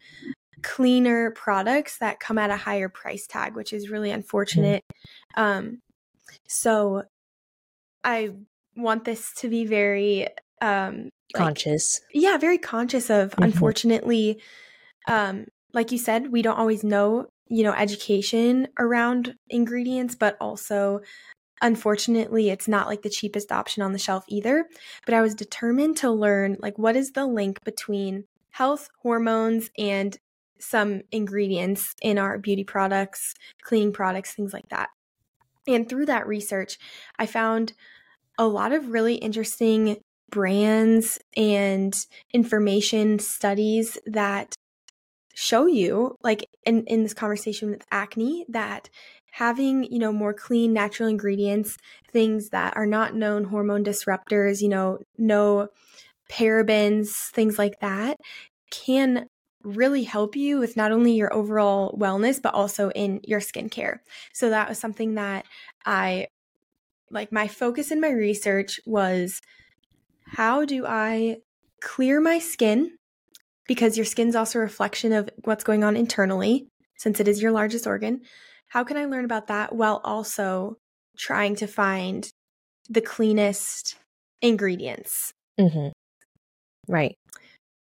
[0.62, 4.16] cleaner products that come at a higher price tag, which is really mm-hmm.
[4.16, 4.82] unfortunate.
[5.36, 5.42] Mm-hmm.
[5.42, 5.78] Um,
[6.48, 7.02] so
[8.02, 8.30] I
[8.76, 10.28] want this to be very
[10.60, 12.00] um conscious.
[12.12, 13.44] Yeah, very conscious of mm-hmm.
[13.44, 14.40] unfortunately
[15.08, 21.00] um like you said, we don't always know you know, education around ingredients, but also
[21.62, 24.66] unfortunately it's not like the cheapest option on the shelf either
[25.06, 30.18] but i was determined to learn like what is the link between health hormones and
[30.58, 34.88] some ingredients in our beauty products cleaning products things like that
[35.66, 36.76] and through that research
[37.20, 37.72] i found
[38.38, 39.98] a lot of really interesting
[40.30, 44.54] brands and information studies that
[45.34, 48.88] show you like in in this conversation with acne that
[49.32, 51.76] having you know more clean natural ingredients
[52.12, 55.68] things that are not known hormone disruptors you know no
[56.30, 58.16] parabens things like that
[58.70, 59.26] can
[59.64, 63.98] really help you with not only your overall wellness but also in your skincare.
[64.32, 65.46] So that was something that
[65.86, 66.28] i
[67.14, 69.40] like my focus in my research was
[70.26, 71.36] how do i
[71.80, 72.90] clear my skin
[73.66, 77.52] because your skin's also a reflection of what's going on internally, since it is your
[77.52, 78.20] largest organ.
[78.68, 80.76] How can I learn about that while also
[81.16, 82.28] trying to find
[82.88, 83.96] the cleanest
[84.42, 85.32] ingredients?
[85.58, 85.88] Mm-hmm.
[86.88, 87.16] Right.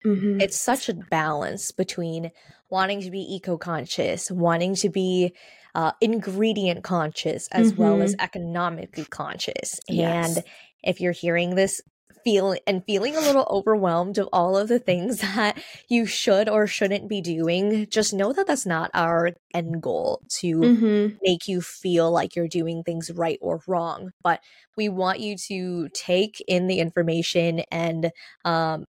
[0.07, 0.40] Mm-hmm.
[0.40, 2.31] It's such a balance between
[2.71, 5.35] wanting to be eco conscious, wanting to be
[5.75, 9.79] uh, ingredient conscious, as well as economically conscious.
[9.88, 10.37] Yes.
[10.37, 10.45] And
[10.83, 11.83] if you're hearing this
[12.25, 16.66] feeling and feeling a little overwhelmed of all of the things that you should or
[16.66, 21.16] shouldn't be doing, just know that that's not our end goal to Mm-hmm.
[21.23, 24.11] make you feel like you're doing things right or wrong.
[24.23, 24.40] But
[24.77, 28.11] we want you to take in the information and
[28.45, 28.87] um,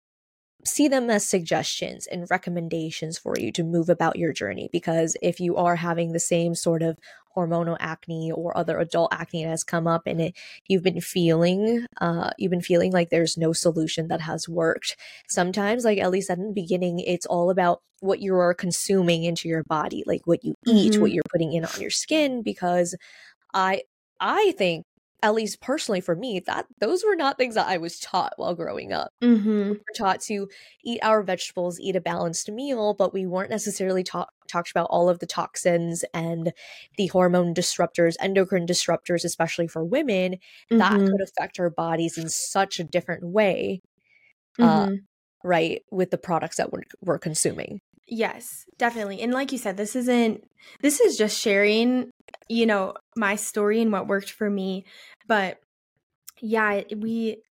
[0.67, 4.69] see them as suggestions and recommendations for you to move about your journey.
[4.73, 6.99] Because if you are having the same sort of
[7.37, 10.35] hormonal acne or other adult acne that has come up and it,
[10.69, 14.97] you've been feeling uh, you've been feeling like there's no solution that has worked
[15.29, 19.63] sometimes like Ellie said in the beginning it's all about what you're consuming into your
[19.65, 21.01] body like what you eat Mhm.
[21.03, 22.95] what you're putting in on your skin because
[23.53, 23.83] i
[24.19, 24.87] i think
[25.23, 28.55] at least personally for me that those were not things that i was taught while
[28.55, 29.73] growing up Mm-hmm.
[29.73, 30.49] we were taught to
[30.85, 35.09] eat our vegetables, eat a balanced meal, but we weren't necessarily taught talked about all
[35.09, 36.53] of the toxins and
[36.97, 40.37] the hormone disruptors, endocrine disruptors, especially for women,
[40.79, 41.11] that Mhm.
[41.11, 43.83] could affect our bodies in such a different way,
[44.63, 45.07] uh, Mhm.
[45.45, 45.83] right?
[45.93, 47.81] With the products that we're, we're consuming.
[48.09, 49.21] Yes, definitely.
[49.21, 50.45] And like you said, this isn't
[50.81, 52.11] this is just sharing,
[52.49, 54.85] you know, my story and what worked for me.
[55.27, 55.59] But
[56.41, 57.43] yeah, we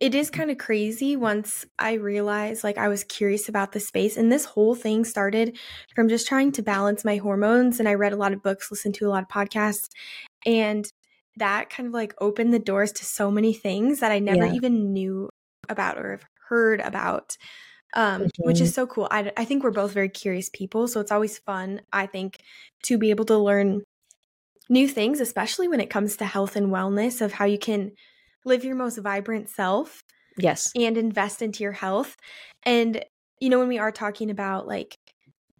[0.00, 4.16] it is kind of crazy once I realized like I was curious about the space
[4.18, 5.58] and this whole thing started
[5.94, 8.96] from just trying to balance my hormones and I read a lot of books, listened
[8.96, 9.88] to a lot of podcasts
[10.46, 10.86] and
[11.36, 14.46] that kind of like opened the doors to so many things that I never Yeah.
[14.46, 15.28] even knew
[15.68, 17.36] about or have heard about
[17.94, 18.62] um, which Mhm.
[18.62, 19.08] is so cool.
[19.10, 22.38] I, I think we're both very curious people, so it's always fun, I think,
[22.84, 23.82] to be able to learn
[24.68, 27.92] new things, especially when it comes to health and wellness, of how you can
[28.44, 30.02] live your most vibrant self
[30.36, 30.70] Yes.
[30.74, 32.16] and invest into your health.
[32.64, 33.04] And,
[33.40, 34.96] you know, when we are talking about like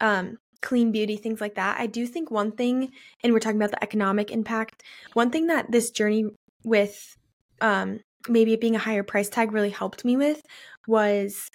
[0.01, 2.91] um, clean beauty, things like that, I do think one thing,
[3.23, 4.83] and we're talking about the economic impact,
[5.15, 6.27] one thing that this journey
[6.65, 7.17] with
[7.61, 10.43] um, maybe it being a higher price tag really helped me with
[10.87, 11.51] was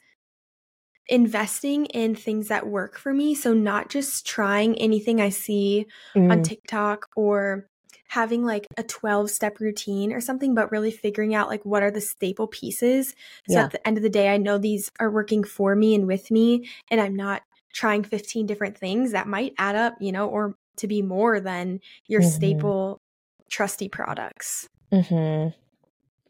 [1.09, 3.35] investing in things that work for me.
[3.35, 5.87] So, not just trying anything I see
[6.29, 7.67] on Mm, TikTok or
[8.09, 11.91] having like a 12 step routine or something, but really figuring out like what are
[11.91, 13.13] the staple pieces.
[13.47, 13.63] So Yeah.
[13.63, 16.31] at the end of the day, I know these are working for me and with
[16.31, 17.43] me, and I'm not
[17.73, 21.79] trying 15 different things that might add up, you know, or to be more than
[22.07, 22.71] your Mhm.
[22.71, 23.01] staple
[23.49, 24.67] trusty products.
[24.91, 25.49] hmm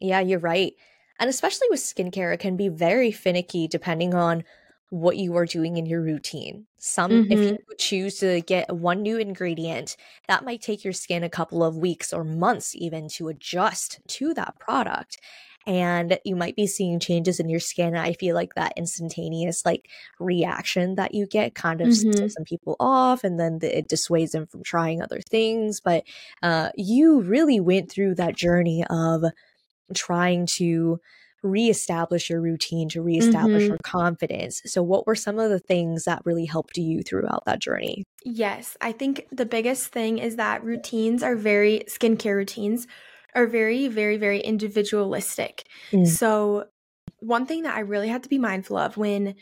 [0.00, 0.74] Yeah, you're right.
[1.20, 4.44] And especially with skincare, it can be very finicky depending on
[4.90, 6.66] what you are doing in your routine.
[6.78, 7.58] Some, if Mhm.
[7.68, 9.96] you choose to get one new ingredient,
[10.28, 14.32] that might take your skin a couple of weeks or months even to adjust to
[14.34, 15.18] that product.
[15.66, 17.94] And you might be seeing changes in your skin.
[17.94, 21.92] I feel like that instantaneous like reaction that you get kind of Mhm.
[21.92, 25.80] sets some people off and then the, it dissuades them from trying other things.
[25.80, 26.04] But
[26.42, 29.24] uh, you really went through that journey of
[29.94, 31.00] trying to
[31.42, 33.68] reestablish your routine, to reestablish Mhm.
[33.68, 34.62] your confidence.
[34.66, 38.04] So, what were some of the things that really helped you throughout that journey?
[38.24, 42.86] Yes, I think the biggest thing is that routines are very skincare routines
[43.34, 45.64] are very very very individualistic.
[45.92, 46.06] Mm.
[46.06, 46.66] So
[47.20, 49.34] one thing that I really had to be mindful of when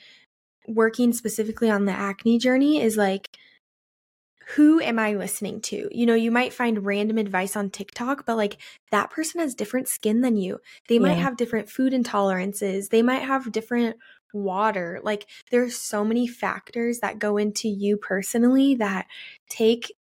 [0.68, 3.30] working specifically on the acne journey is like
[4.54, 5.88] who am I listening to?
[5.90, 8.58] You know, you might find random advice on TikTok, but like
[8.92, 10.60] that person has different skin than you.
[10.88, 11.22] They might Yeah.
[11.22, 12.90] have different food intolerances.
[12.90, 13.96] They might have different
[14.32, 15.00] water.
[15.02, 19.06] Like there's so many factors that go into you personally that
[19.48, 19.92] take,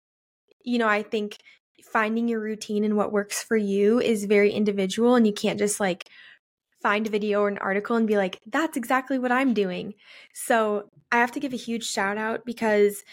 [0.63, 1.38] you know, I think
[1.84, 5.79] finding your routine and what works for you is very individual and you can't just
[5.79, 6.10] like
[6.81, 9.93] find a video or an article and be like, that's exactly what I'm doing.
[10.34, 13.03] So I have to give a huge shout out because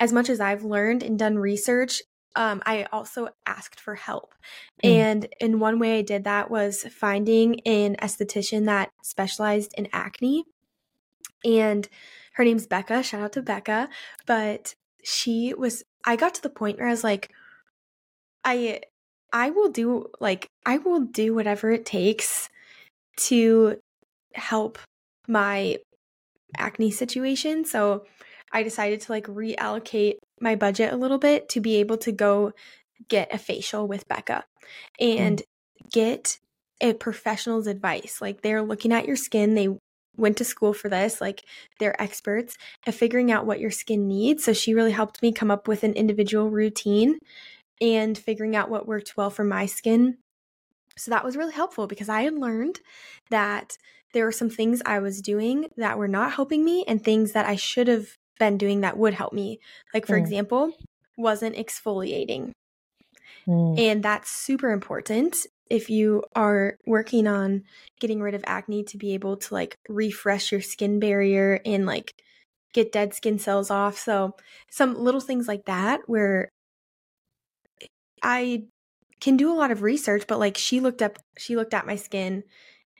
[0.00, 2.02] as much as I've learned and done research,
[2.36, 4.34] um, I also asked for help.
[4.82, 4.90] Mm.
[4.90, 10.44] And in one way I did that was finding an esthetician that specialized in acne.
[11.44, 11.88] And
[12.34, 13.02] her name's Becca.
[13.02, 13.88] Shout out to Becca.
[14.26, 17.30] But she was, I got to the point where I was like,
[18.44, 18.80] I,
[19.32, 22.48] I will do, like, I will do whatever it takes
[23.16, 23.78] to
[24.34, 24.78] help
[25.28, 25.78] my
[26.56, 27.64] acne situation.
[27.64, 28.06] So
[28.54, 32.52] I decided to like reallocate my budget a little bit to be able to go
[33.08, 34.44] get a facial with Becca
[34.98, 35.90] and mm.
[35.92, 36.38] get
[36.80, 38.18] a professional's advice.
[38.20, 39.68] Like they're looking at your skin, they
[40.16, 41.44] went to school for this, like
[41.80, 44.44] they're experts at figuring out what your skin needs.
[44.44, 47.18] So she really helped me come up with an individual routine
[47.80, 50.18] and figuring out what worked well for my skin.
[50.96, 52.80] So that was really helpful because I had learned
[53.30, 53.76] that
[54.12, 57.46] there were some things I was doing that were not helping me and things that
[57.46, 59.60] I should have been doing that would help me.
[59.92, 60.20] Like, for mm.
[60.20, 60.72] example,
[61.16, 62.52] wasn't exfoliating.
[63.46, 63.78] Mm.
[63.78, 65.36] And that's super important
[65.70, 67.64] if you are working on
[68.00, 72.12] getting rid of acne to be able to like refresh your skin barrier and like
[72.72, 73.98] get dead skin cells off.
[73.98, 74.36] So,
[74.70, 76.50] some little things like that where
[78.22, 78.64] I
[79.20, 81.96] can do a lot of research, but like she looked up, she looked at my
[81.96, 82.44] skin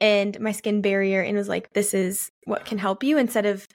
[0.01, 3.67] and my skin barrier and was like, this is what can help you instead of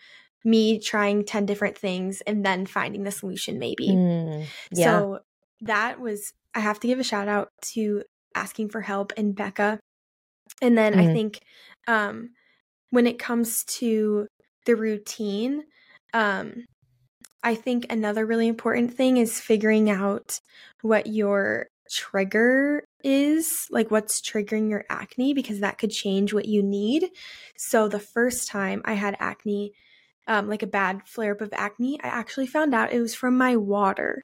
[0.44, 3.90] me trying 10 different things and then finding the solution maybe.
[3.90, 4.86] Mm, yeah.
[4.86, 5.20] So
[5.62, 8.04] that was, I have to give a shout out to
[8.36, 9.80] asking for help and Becca.
[10.62, 11.10] And then mm-hmm.
[11.10, 11.40] I think
[11.88, 12.32] um,
[12.90, 14.28] when it comes to
[14.66, 15.64] the routine,
[16.14, 16.66] um,
[17.44, 20.40] I think another really important thing is figuring out
[20.82, 26.62] what your trigger is, like what's triggering your acne, because that could change what you
[26.62, 27.10] need.
[27.58, 29.74] So the first time I had acne,
[30.30, 33.36] um, like a bad flare up of acne, I actually found out it was from
[33.38, 34.22] my water.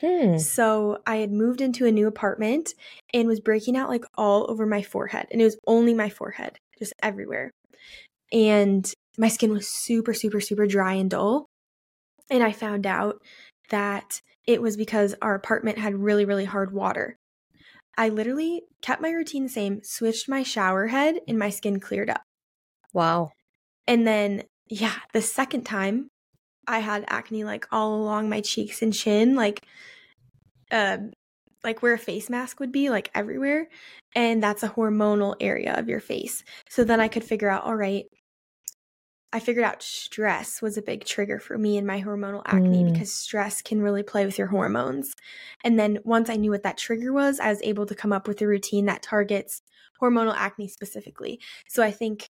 [0.00, 0.36] Hmm.
[0.38, 2.74] So I had moved into a new apartment
[3.14, 5.28] and was breaking out like all over my forehead.
[5.30, 7.52] And it was only my forehead, just everywhere.
[8.32, 11.46] And my skin was super, super, super dry and dull.
[12.28, 13.22] And I found out
[13.70, 17.16] that it was because our apartment had really, really hard water.
[17.96, 22.10] I literally kept my routine the same, switched my shower head, and my skin cleared
[22.10, 22.22] up.
[22.92, 23.30] Wow.
[23.86, 24.42] And then,
[24.74, 26.08] yeah, the second time
[26.66, 29.64] I had acne like all along my cheeks and chin, like,
[30.72, 30.98] uh,
[31.62, 33.68] like where a face mask would be, like everywhere.
[34.16, 36.42] And that's a hormonal area of your face.
[36.68, 38.06] So then I could figure out, all right,
[39.32, 42.92] I figured out stress was a big trigger for me and my hormonal acne mm.
[42.92, 45.12] because stress can really play with your hormones.
[45.62, 48.26] And then once I knew what that trigger was, I was able to come up
[48.26, 49.62] with a routine that targets
[50.02, 51.38] hormonal acne specifically.
[51.68, 52.28] So I think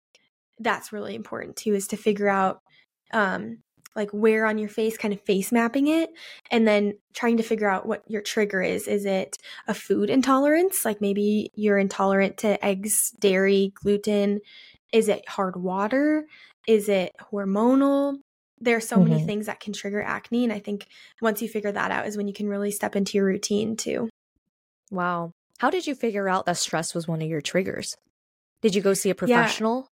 [0.58, 2.60] that's really important too is to figure out
[3.12, 3.58] um
[3.94, 6.10] like where on your face kind of face mapping it
[6.50, 9.36] and then trying to figure out what your trigger is is it
[9.68, 14.40] a food intolerance like maybe you're intolerant to eggs dairy gluten
[14.92, 16.24] is it hard water
[16.66, 18.18] is it hormonal?
[18.60, 19.10] There are so mm-hmm.
[19.10, 20.44] many things that can trigger acne.
[20.44, 20.86] And I think
[21.20, 24.08] once you figure that out is when you can really step into your routine too.
[24.90, 25.32] Wow.
[25.58, 27.96] How did you figure out that stress was one of your triggers?
[28.60, 29.88] Did you go see a professional?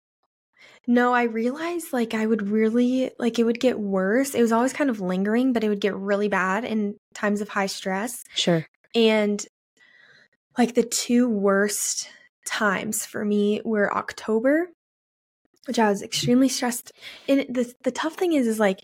[0.90, 4.34] No, I realized like I would really like it would get worse.
[4.34, 7.48] It was always kind of lingering, but it would get really bad in times of
[7.48, 8.24] high stress.
[8.34, 8.66] Sure.
[8.94, 9.44] And
[10.58, 12.10] like the two worst
[12.44, 14.68] times for me were October
[15.66, 16.90] which I was extremely stressed.
[17.28, 18.80] And the the tough thing is, is like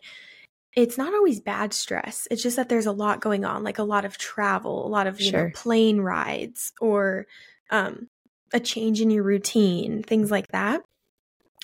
[0.77, 2.29] it's not always bad stress.
[2.31, 5.07] It's just that there's a lot going on, like a lot of travel, a lot
[5.09, 5.47] of you sure.
[5.47, 7.27] know plane rides, or
[7.71, 8.09] um,
[8.53, 10.83] a change in your routine, things like that.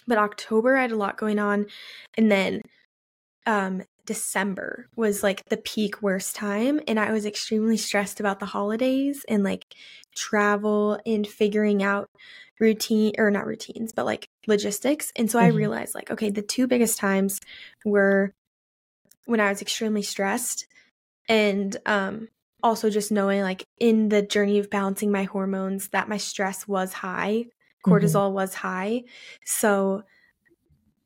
[0.07, 1.67] But October, I had a lot going on,
[2.17, 2.63] and then
[3.47, 8.47] um, December was like the peak worst time, and I was extremely stressed about the
[8.47, 9.65] holidays and like
[10.15, 12.09] travel and figuring out
[12.61, 15.13] routine or not routines, but like logistics.
[15.17, 15.47] And so mm-hmm.
[15.47, 17.41] I realized like, okay, the two biggest times
[17.85, 18.33] were
[19.27, 20.67] when I was extremely stressed
[21.29, 22.29] and um
[22.63, 26.93] also just knowing like in the journey of balancing my hormones that my stress was
[26.93, 27.47] high.
[27.85, 28.35] Cortisol mm-hmm.
[28.35, 29.05] was high.
[29.45, 30.03] So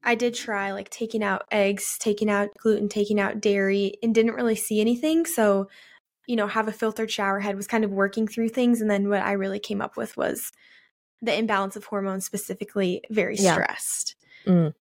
[0.03, 4.35] I did try like taking out eggs, taking out gluten, taking out dairy, and didn't
[4.35, 5.27] really see anything.
[5.27, 5.69] So,
[6.27, 8.81] you know, have a filtered shower head was kind of working through things.
[8.81, 10.53] And then what I really came up with was
[11.23, 13.55] the imbalance of hormones specifically very yeah.
[13.55, 14.17] stressed.
[14.47, 14.75] Mm.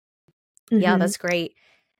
[0.70, 0.80] Mm-hmm.
[0.80, 1.54] Yeah, that's great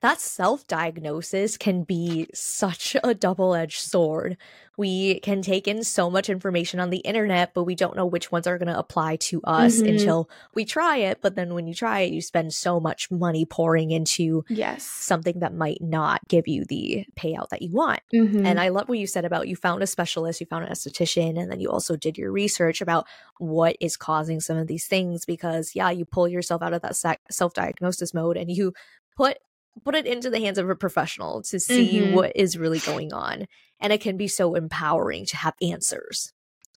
[0.05, 4.37] that self diagnosis can be such a double edged sword.
[4.77, 8.31] We can take in so much information on the internet, but we don't know which
[8.31, 9.87] ones are going to apply to us mm-hmm.
[9.87, 11.19] until we try it.
[11.21, 14.83] But then when you try it, you spend so much money pouring into yes.
[14.83, 18.01] something that might not give you the payout that you want.
[18.13, 18.45] Mm-hmm.
[18.45, 21.39] And I love what you said about you found a specialist, you found an esthetician,
[21.39, 23.07] and then you also did your research about
[23.39, 27.17] what is causing some of these things because, yeah, you pull yourself out of that
[27.31, 28.73] self diagnosis mode and you
[29.15, 29.37] put
[29.83, 32.13] put it into the hands of a professional to see Mhm.
[32.13, 33.45] what is really going on.
[33.79, 36.31] And it can be so empowering to have answers.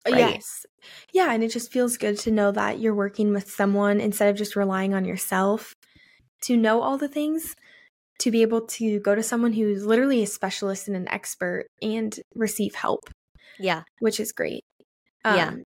[0.07, 0.19] Right?
[0.19, 0.67] Yes.
[1.13, 4.37] Yeah, and it just feels good to know that you're working with someone instead of
[4.37, 5.75] just relying on yourself
[6.43, 7.55] to know all the things,
[8.21, 12.19] to be able to go to someone who's literally a specialist and an expert and
[12.35, 13.11] receive help,
[13.59, 13.83] Yeah.
[14.01, 14.65] which is great.
[15.25, 15.49] Yeah.
[15.49, 15.63] Um,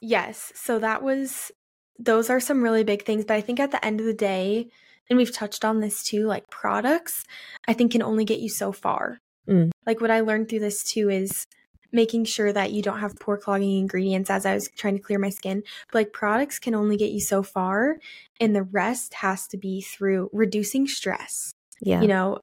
[0.00, 0.52] Yes.
[0.56, 1.52] So that was,
[1.98, 3.24] those are some really big things.
[3.24, 4.68] But I think at the end of the day,
[5.08, 7.24] and we've touched on this too, like products,
[7.66, 9.18] I think can only get you so far.
[9.48, 9.70] Mm.
[9.86, 11.46] Like what I learned through this too is
[11.92, 15.18] making sure that you don't have pore clogging ingredients as I was trying to clear
[15.18, 15.62] my skin.
[15.90, 17.98] But like products can only get you so far,
[18.40, 21.52] and the rest has to be through reducing stress.
[21.80, 22.00] Yeah.
[22.00, 22.38] You know,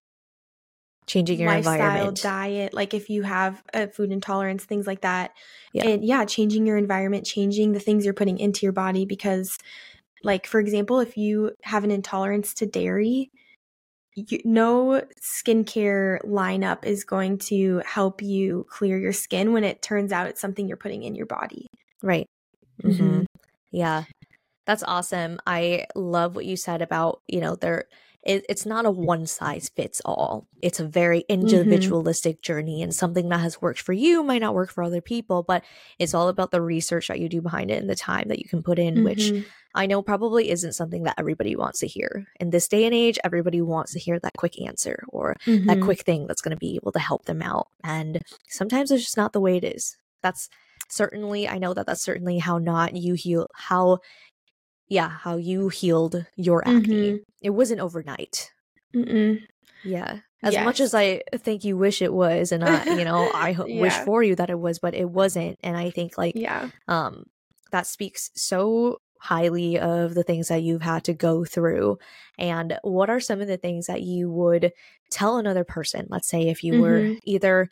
[1.08, 2.22] Changing your lifestyle, environment.
[2.22, 5.32] diet, like if you have a food intolerance, things like that.
[5.74, 5.88] Yeah.
[5.88, 9.58] And yeah, changing your environment, changing the things you're putting into your body because
[10.24, 13.32] like for example, if you have an intolerance to dairy,
[14.16, 20.12] you, no skincare lineup is going to help you clear your skin when it turns
[20.12, 21.68] out it's something you're putting in your body.
[22.04, 22.28] Right.
[22.84, 22.98] Mhm.
[22.98, 23.24] hmm
[23.72, 24.06] Yeah.
[24.66, 25.40] That's awesome.
[25.48, 27.86] I love what you said about, you know, there
[28.24, 30.48] it, it's not a one size fits all.
[30.62, 34.72] It's a very individualistic journey and something that has worked for you might not work
[34.72, 35.64] for other people, but
[36.00, 38.48] it's all about the research that you do behind it and the time that you
[38.50, 39.46] can put in, which Mhm.
[39.76, 42.26] I know probably isn't something that everybody wants to hear.
[42.40, 45.82] In this day and age, everybody wants to hear that quick answer or that Mhm.
[45.84, 47.68] quick thing that's going to be able to help them out.
[47.84, 49.96] And sometimes it's just not the way it is.
[50.24, 50.50] That's
[50.90, 54.00] certainly, I know that that's certainly how not you heal, how,
[54.90, 57.12] yeah, how you healed your acne.
[57.14, 57.20] Mhm.
[57.42, 58.52] It wasn't overnight.
[58.96, 59.42] Mm-mm.
[59.84, 60.20] Yeah.
[60.42, 63.66] As much as I think you wish it was, and I, you know, I ho-
[63.68, 65.60] wish for you that it was, but it wasn't.
[65.64, 66.70] And I think like, Yeah.
[66.88, 67.26] um,
[67.72, 72.00] that speaks so highly of the things that you've had to go through.
[72.38, 74.72] And what are some of the things that you would
[75.12, 76.08] tell another person?
[76.10, 77.20] Let's say if you were Mhm.
[77.26, 77.70] either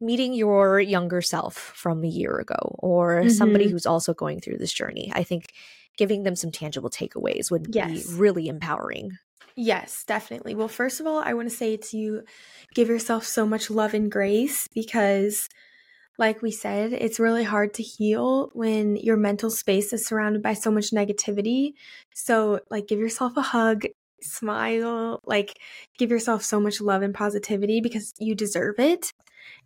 [0.00, 3.70] meeting your younger self from a year ago or somebody Mhm.
[3.70, 5.10] who's also going through this journey.
[5.14, 5.52] I think
[5.98, 8.02] giving them some tangible takeaways would Yes.
[8.04, 9.18] be really empowering.
[9.56, 10.54] Yes, definitely.
[10.54, 12.22] Well, first of all, I want to say to you
[12.74, 15.48] give yourself so much love and grace because,
[16.18, 20.54] like we said, it's really hard to heal when your mental space is surrounded by
[20.54, 21.74] so much negativity.
[22.14, 23.86] So, like, give yourself a hug,
[24.22, 25.58] smile, like,
[25.98, 29.12] give yourself so much love and positivity because you deserve it.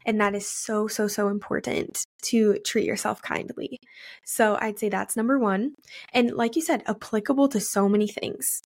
[0.07, 3.79] And that is so, so, so important to treat yourself kindly.
[4.25, 5.75] So, I'd say that's number one.
[6.13, 8.63] And, like you said, applicable to so many things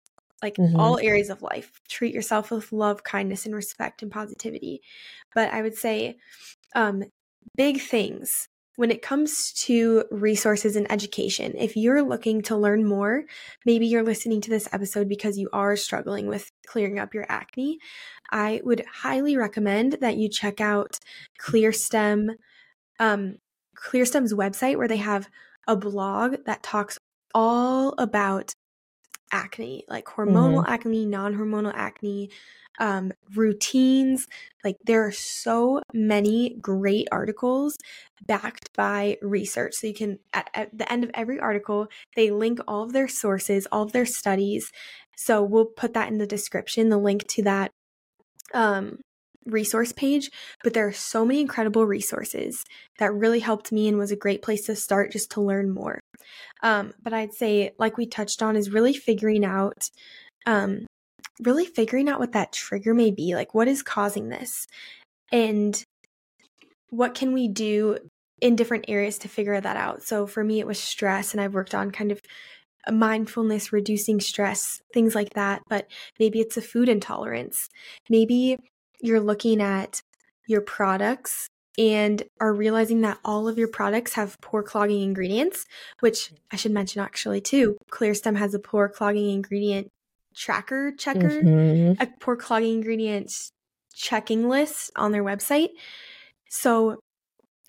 [0.43, 0.67] like Mhm.
[0.75, 1.71] all areas of life.
[1.89, 4.81] Treat yourself with love, kindness, and respect and positivity.
[5.35, 6.17] But I would say,
[6.75, 7.03] um,
[7.57, 8.47] big things
[8.81, 11.53] when it comes to resources and education.
[11.55, 13.25] If you're looking to learn more,
[13.63, 17.77] maybe you're listening to this episode because you are struggling with clearing up your acne.
[18.31, 20.97] I would highly recommend that you check out
[21.39, 22.37] ClearStem,
[22.99, 23.35] um,
[23.77, 25.29] ClearStem's website where they have
[25.67, 26.97] a blog that talks
[27.35, 28.55] all about
[29.31, 32.29] acne, like hormonal acne, non hormonal acne,
[32.79, 34.27] um, routines.
[34.63, 37.77] Like there are so many great articles
[38.25, 39.75] backed by research.
[39.75, 43.07] So you can, at, at the end of every article, they link all of their
[43.07, 44.71] sources, all of their studies.
[45.15, 47.71] So we'll put that in the description, the link to that
[48.53, 48.99] um,
[49.45, 50.29] resource page.
[50.63, 52.63] But there are so many incredible resources
[52.99, 55.99] that really helped me and was a great place to start just to learn more.
[56.63, 59.89] Um, but I'd say, like we touched on, is really figuring out,
[60.45, 60.85] um,
[61.41, 63.35] really figuring out what that trigger may be.
[63.35, 64.67] Like, what is causing this,
[65.31, 65.83] and
[66.89, 67.97] what can we do
[68.41, 70.03] in different areas to figure that out.
[70.03, 72.19] So for me, it was stress, and I've worked on kind of
[72.91, 75.61] mindfulness, reducing stress, things like that.
[75.69, 75.87] But
[76.19, 77.69] maybe it's a food intolerance.
[78.09, 78.57] Maybe
[79.01, 80.01] you're looking at
[80.47, 81.47] your products
[81.77, 85.65] and are realizing that all of your products have pore clogging ingredients,
[86.01, 87.77] which I should mention actually too.
[87.91, 89.87] ClearStem has a pore clogging ingredient
[90.35, 92.01] tracker checker, Mhm.
[92.01, 93.51] a pore clogging ingredients
[93.93, 95.69] checking list on their website.
[96.49, 96.99] So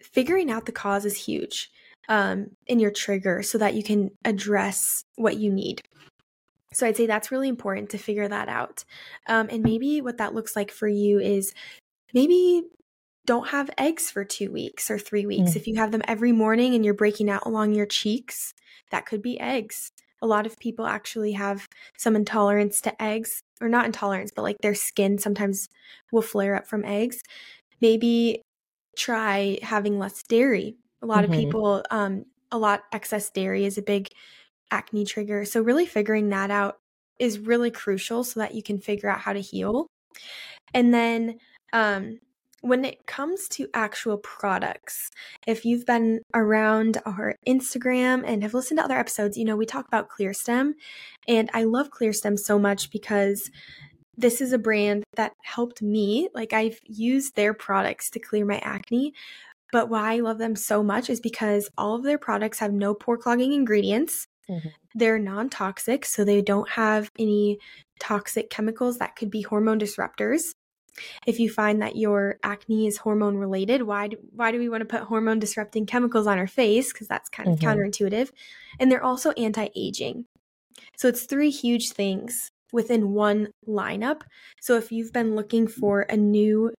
[0.01, 1.71] figuring out the cause is huge
[2.09, 5.81] um, in your trigger so that you can address what you need.
[6.73, 8.85] So I'd say that's really important to figure that out.
[9.27, 11.55] Um, and maybe what that looks like for you is
[12.15, 12.65] maybe
[13.27, 15.53] don't have eggs for two weeks or three weeks.
[15.53, 15.57] Mm.
[15.57, 18.53] If you have them every morning and you're breaking out along your cheeks,
[18.91, 19.93] that could be eggs.
[20.21, 24.59] A lot of people actually have some intolerance to eggs, or not intolerance, but like
[24.61, 25.69] their skin sometimes
[26.13, 27.21] will flare up from eggs.
[27.81, 28.43] Maybe
[28.97, 30.77] try having less dairy.
[31.03, 31.29] A lot Mhm.
[31.29, 34.09] of people, um, a lot excess dairy is a big
[34.73, 35.45] acne trigger.
[35.45, 36.79] So really figuring that out
[37.19, 39.87] is really crucial so that you can figure out how to heal.
[40.75, 41.39] And then
[41.73, 42.19] um,
[42.63, 45.11] when it comes to actual products,
[45.47, 49.67] if you've been around our Instagram and have listened to other episodes, you know, we
[49.67, 50.73] talk about ClearStem.
[51.29, 53.51] And I love ClearStem so much because
[54.17, 56.29] this is a brand that helped me.
[56.35, 59.13] Like, I've used their products to clear my acne.
[59.73, 62.95] But why I love them so much is because all of their products have no
[62.95, 64.27] pore clogging ingredients.
[64.51, 64.69] Mm-hmm.
[64.95, 67.59] They're non toxic, so they don't have any
[68.01, 70.55] toxic chemicals that could be hormone disruptors.
[71.27, 74.83] If you find that your acne is hormone related, why do, why do we want
[74.83, 76.93] to put hormone disrupting chemicals on our face?
[76.93, 77.69] Because that's kind of mm-hmm.
[77.69, 78.31] counterintuitive.
[78.79, 80.27] And they're also anti aging.
[80.97, 84.23] So it's three huge things within one lineup.
[84.61, 86.73] So if you've been looking for a new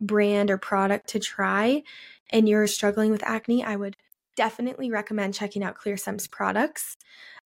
[0.00, 1.82] brand or product to try
[2.30, 3.96] and you're struggling with acne, I would
[4.40, 6.96] definitely recommend checking out ClearStem's products.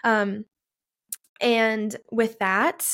[0.03, 0.45] Um,
[1.41, 2.85] and with that,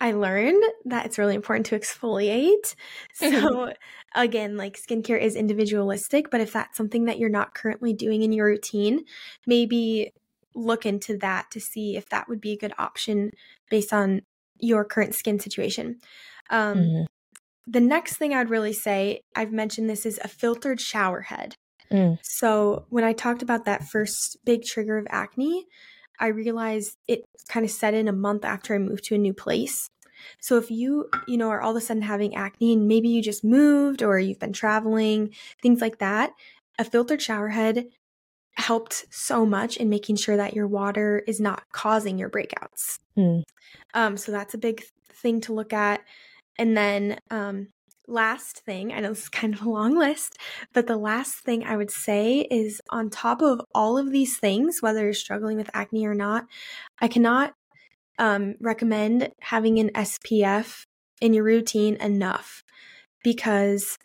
[0.00, 2.74] I learned that it's really important to exfoliate.
[3.12, 3.72] So,
[4.16, 8.32] again, like skincare is individualistic, but if that's something that you're not currently doing in
[8.32, 9.04] your routine,
[9.46, 10.10] maybe
[10.56, 13.30] look into that to see if that would be a good option
[13.70, 14.22] based on
[14.58, 16.00] your current skin situation.
[16.50, 17.02] Um, mm-hmm.
[17.68, 21.54] The next thing I'd really say, I've mentioned this, is a filtered shower head.
[21.94, 22.18] Mm.
[22.22, 25.66] So, when I talked about that first big trigger of acne,
[26.18, 29.34] I realized it kind of set in a month after I moved to a new
[29.34, 29.88] place.
[30.40, 33.22] So if you, you know, are all of a sudden having acne and maybe you
[33.22, 36.32] just moved or you've been traveling, things like that,
[36.78, 37.86] a filtered shower head
[38.56, 42.98] helped so much in making sure that your water is not causing your breakouts.
[43.16, 43.42] Mm.
[43.92, 46.00] Um, so that's a big thing to look at.
[46.56, 47.68] And then um,
[48.06, 50.38] last thing, I know this is kind of a long list,
[50.72, 54.80] but the last thing I would say is on top of all of these things,
[54.80, 56.46] whether you're struggling with acne or not,
[57.00, 57.54] I cannot
[58.18, 60.86] um, recommend having an SPF
[61.20, 62.62] in your routine enough
[63.22, 63.98] because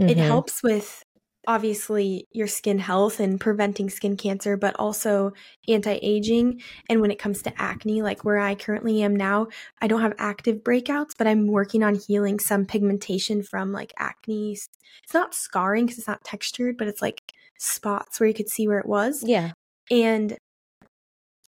[0.00, 0.10] mm-hmm.
[0.10, 1.04] it helps with
[1.46, 5.32] obviously your skin health and preventing skin cancer, but also
[5.68, 6.60] anti aging.
[6.88, 9.48] And when it comes to acne, like where I currently am now,
[9.80, 14.52] I don't have active breakouts, but I'm working on healing some pigmentation from like acne.
[14.52, 18.68] It's not scarring because it's not textured, but it's like spots where you could see
[18.68, 19.22] where it was.
[19.24, 19.52] Yeah.
[19.90, 20.36] And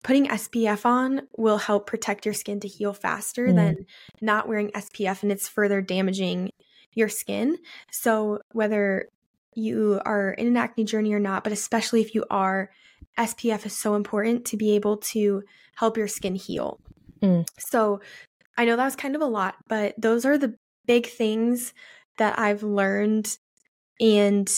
[0.02, 3.54] putting SPF on will help protect your skin to heal faster mm.
[3.54, 3.86] than
[4.20, 6.50] not wearing SPF and it's further damaging
[6.94, 7.56] your skin.
[7.90, 9.08] So, whether
[9.54, 12.70] you are in an acne journey or not, but especially if you are,
[13.18, 15.42] SPF is so important to be able to
[15.76, 16.80] help your skin heal.
[17.22, 17.46] Mm.
[17.58, 18.00] So
[18.56, 20.54] I know that was kind of a lot, but those are the
[20.86, 21.72] big things
[22.18, 23.36] that I've learned
[24.00, 24.50] and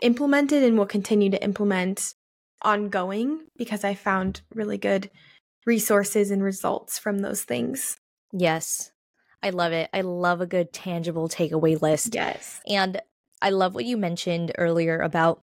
[0.00, 2.14] implemented and will continue to implement
[2.62, 5.10] ongoing because I found really good
[5.66, 7.96] resources and results from those things.
[8.32, 8.92] Yes.
[9.42, 9.88] I love it.
[9.92, 12.14] I love a good tangible takeaway list.
[12.14, 12.60] Yes.
[12.66, 13.00] And
[13.42, 15.42] I love what you mentioned earlier about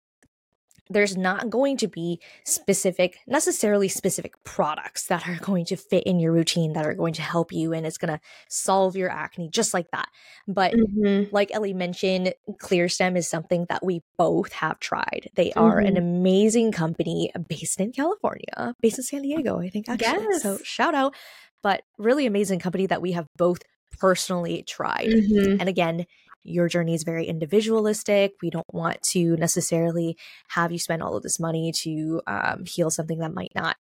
[0.89, 6.19] there's not going to be specific, necessarily specific products that are going to fit in
[6.19, 8.19] your routine that are going to help you and it's going to
[8.49, 10.07] solve your acne just like that.
[10.47, 11.33] But mm-hmm.
[11.33, 15.29] like Ellie mentioned, ClearStem is something that we both have tried.
[15.35, 15.59] They mm-hmm.
[15.59, 16.05] are an mm-hmm.
[16.05, 20.25] amazing company based in California, based in San Diego, I think actually.
[20.29, 20.43] Yes.
[20.43, 21.15] So shout out.
[21.63, 23.63] But really amazing company that we have both
[23.97, 25.09] personally tried.
[25.09, 25.59] Mm-hmm.
[25.59, 26.05] And again,
[26.45, 28.33] your journey is very individualistic.
[28.41, 30.17] We don't want to necessarily
[30.49, 33.77] have you spend all of this money to um, heal something that might not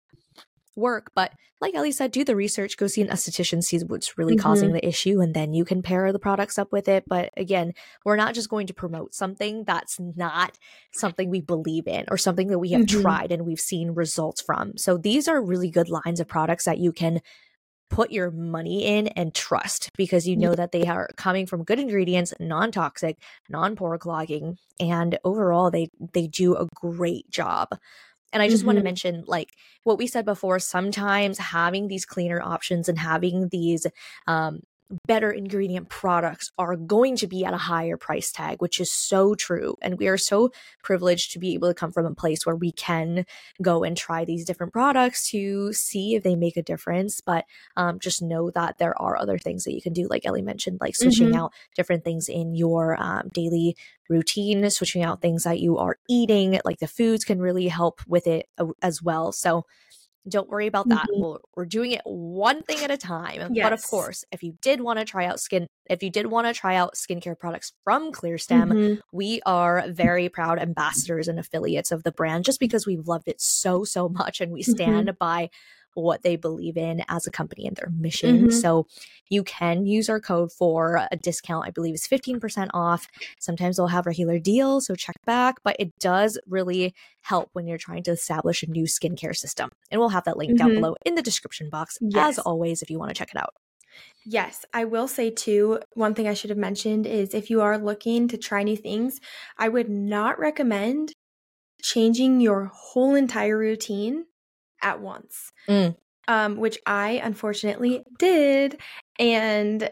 [0.75, 1.11] work.
[1.15, 4.41] But like Ellie said, do the research, go see an esthetician, see what's really mm-hmm.
[4.41, 7.03] causing the issue, and then you can pair the products up with it.
[7.07, 10.57] But again, we're not just going to promote something that's not
[10.91, 13.01] something we believe in or something that we have mm-hmm.
[13.01, 14.77] tried and we've seen results from.
[14.77, 17.21] So these are really good lines of products that you can
[17.91, 21.77] put your money in and trust because you know that they are coming from good
[21.77, 23.17] ingredients, non-toxic,
[23.49, 27.67] non-pore clogging, and overall they they do a great job.
[28.33, 28.67] And I just mm-hmm.
[28.67, 29.49] want to mention, like
[29.83, 33.85] what we said before, sometimes having these cleaner options and having these
[34.25, 34.61] um,
[35.07, 39.35] better ingredient products are going to be at a higher price tag, which is so
[39.35, 39.75] true.
[39.81, 40.51] And we are so
[40.83, 43.25] privileged to be able to come from a place where we can
[43.61, 47.21] go and try these different products to see if they make a difference.
[47.21, 50.41] But um, just know that there are other things that you can do, like Ellie
[50.41, 51.37] mentioned, like switching mm-hmm.
[51.37, 53.75] out different things in your um, daily
[54.09, 58.27] routine, switching out things that you are eating, like the foods can really help with
[58.27, 58.47] it
[58.81, 59.31] as well.
[59.31, 59.65] So,
[60.27, 61.07] don't worry about that.
[61.11, 61.21] Mm-hmm.
[61.21, 63.53] We'll, we're doing it one thing at a time.
[63.53, 63.65] Yes.
[63.65, 66.47] But of course, if you did want to try out skin, if you did want
[66.47, 68.99] to try out skincare products from ClearStem, mm-hmm.
[69.11, 73.41] we are very proud ambassadors and affiliates of the brand just because we've loved it
[73.41, 75.17] so, so much and we stand mm-hmm.
[75.19, 75.49] by
[75.93, 78.47] what they believe in as a company and their mission.
[78.47, 78.53] Mhm.
[78.53, 78.87] So
[79.29, 81.65] you can use our code for a discount.
[81.67, 83.07] I believe it's 15% off.
[83.39, 87.77] Sometimes they'll have regular deals, so check back, but it does really help when you're
[87.77, 89.69] trying to establish a new skincare system.
[89.89, 90.75] And we'll have that link down Mhm.
[90.75, 92.37] below in the description box, Yes.
[92.37, 93.53] as always, if you want to check it out.
[94.25, 97.77] Yes, I will say too, one thing I should have mentioned is if you are
[97.77, 99.19] looking to try new things,
[99.57, 101.13] I would not recommend
[101.81, 104.25] changing your whole entire routine
[104.81, 105.51] at once.
[105.67, 105.95] Mm.
[106.27, 108.79] Um, which I unfortunately did.
[109.19, 109.89] And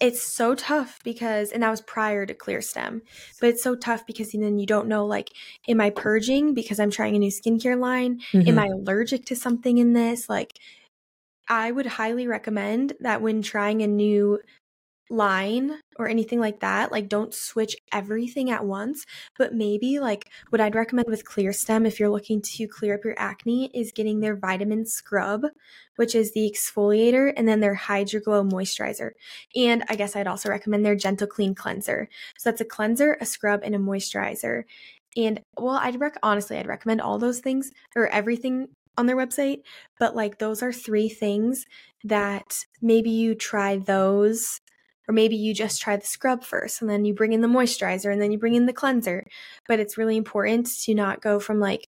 [0.00, 3.02] it's so tough because, and that was prior to ClearStem,
[3.40, 5.30] but it's so tough because then you don't know, like,
[5.68, 8.20] am I purging because I'm trying a new skincare line?
[8.32, 8.48] Mm-hmm.
[8.48, 10.28] Am I allergic to something in this?
[10.28, 10.58] Like,
[11.48, 14.40] I would highly recommend that when trying a new
[15.12, 19.04] line or anything like that, like don't switch everything at once,
[19.38, 23.14] but maybe like what I'd recommend with ClearStem if you're looking to clear up your
[23.18, 25.42] acne is getting their vitamin scrub,
[25.96, 29.10] which is the exfoliator, and then their Hydraglow moisturizer.
[29.54, 32.08] And I guess I'd also recommend their Gentle Clean cleanser.
[32.38, 34.64] So that's a cleanser, a scrub, and a moisturizer.
[35.16, 39.62] And well, I'd rec honestly, I'd recommend all those things or everything on their website,
[39.98, 41.66] but like those are three things
[42.04, 44.60] that maybe you try those
[45.12, 48.12] or maybe you just try the scrub first and then you bring in the moisturizer
[48.12, 49.26] and then you bring in the cleanser.
[49.68, 51.86] But it's really important to not go from like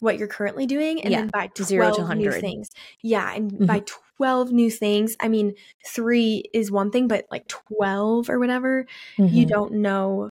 [0.00, 2.30] what you're currently doing and Yeah, then buy 12 zero to new 100.
[2.30, 2.70] things.
[3.02, 5.16] Yeah, and buy 12 new things.
[5.20, 5.54] I mean,
[5.86, 8.86] 3 is one thing, but like 12 or whatever,
[9.28, 9.46] you Mhm.
[9.46, 10.29] don't know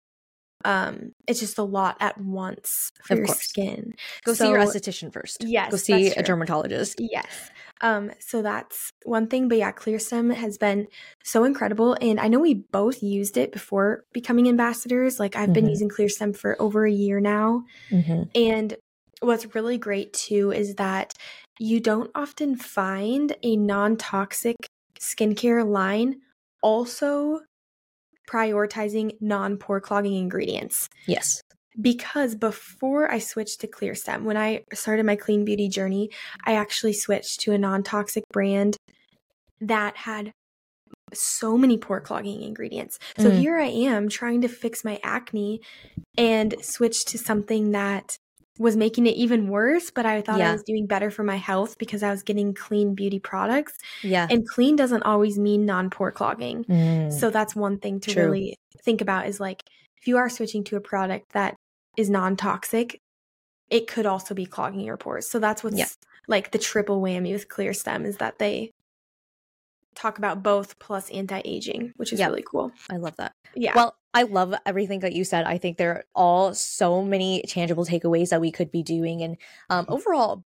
[0.64, 3.40] um it's just a lot at once for Of your course.
[3.40, 3.94] skin.
[4.24, 5.44] Go see your So- esthetician first.
[5.44, 6.96] Yes, Go see a dermatologist.
[6.98, 7.26] Yes.
[7.80, 9.46] Um, so that's one thing.
[9.48, 10.88] But yeah, ClearStem has been
[11.22, 11.96] so incredible.
[12.00, 15.20] And I know we both used it before becoming ambassadors.
[15.20, 15.70] Like I've been Mhm.
[15.70, 17.62] using ClearStem for over a year now.
[17.90, 18.22] Mm-hmm.
[18.34, 18.76] And
[19.20, 21.14] what's really great too is that
[21.60, 24.56] you don't often find a non toxic
[24.98, 26.20] skincare line
[26.62, 27.40] also
[28.28, 31.40] prioritizing non pore clogging ingredients Yes.
[31.80, 36.10] because before I switched to ClearStem, when I started my clean beauty journey,
[36.44, 38.76] I actually switched to a non toxic brand
[39.60, 40.32] that had
[41.14, 42.98] so many pore clogging ingredients.
[43.18, 43.38] So Mm.
[43.40, 45.60] here I am trying to fix my acne
[46.18, 48.16] and switch to something that
[48.58, 50.50] was making it even worse, but I thought Yeah.
[50.50, 53.78] I was doing better for my health because I was getting clean beauty products.
[54.02, 54.26] Yeah.
[54.28, 56.64] And clean doesn't always mean non pore clogging.
[56.64, 57.12] Mm.
[57.12, 58.24] So that's one thing to True.
[58.24, 59.62] really think about is like
[59.96, 61.54] if you are switching to a product that
[61.96, 63.00] is non-toxic,
[63.70, 65.28] it could also be clogging your pores.
[65.28, 65.86] So that's what's Yeah.
[66.26, 68.70] like the triple whammy with ClearStem is that they
[69.98, 72.26] talk about both plus anti-aging, which is Yeah.
[72.28, 72.72] really cool.
[72.88, 73.34] I love that.
[73.54, 73.72] Yeah.
[73.74, 75.44] Well, I love everything that you said.
[75.44, 79.36] I think there are all so many tangible takeaways that we could be doing, and
[79.70, 80.44] um, overall,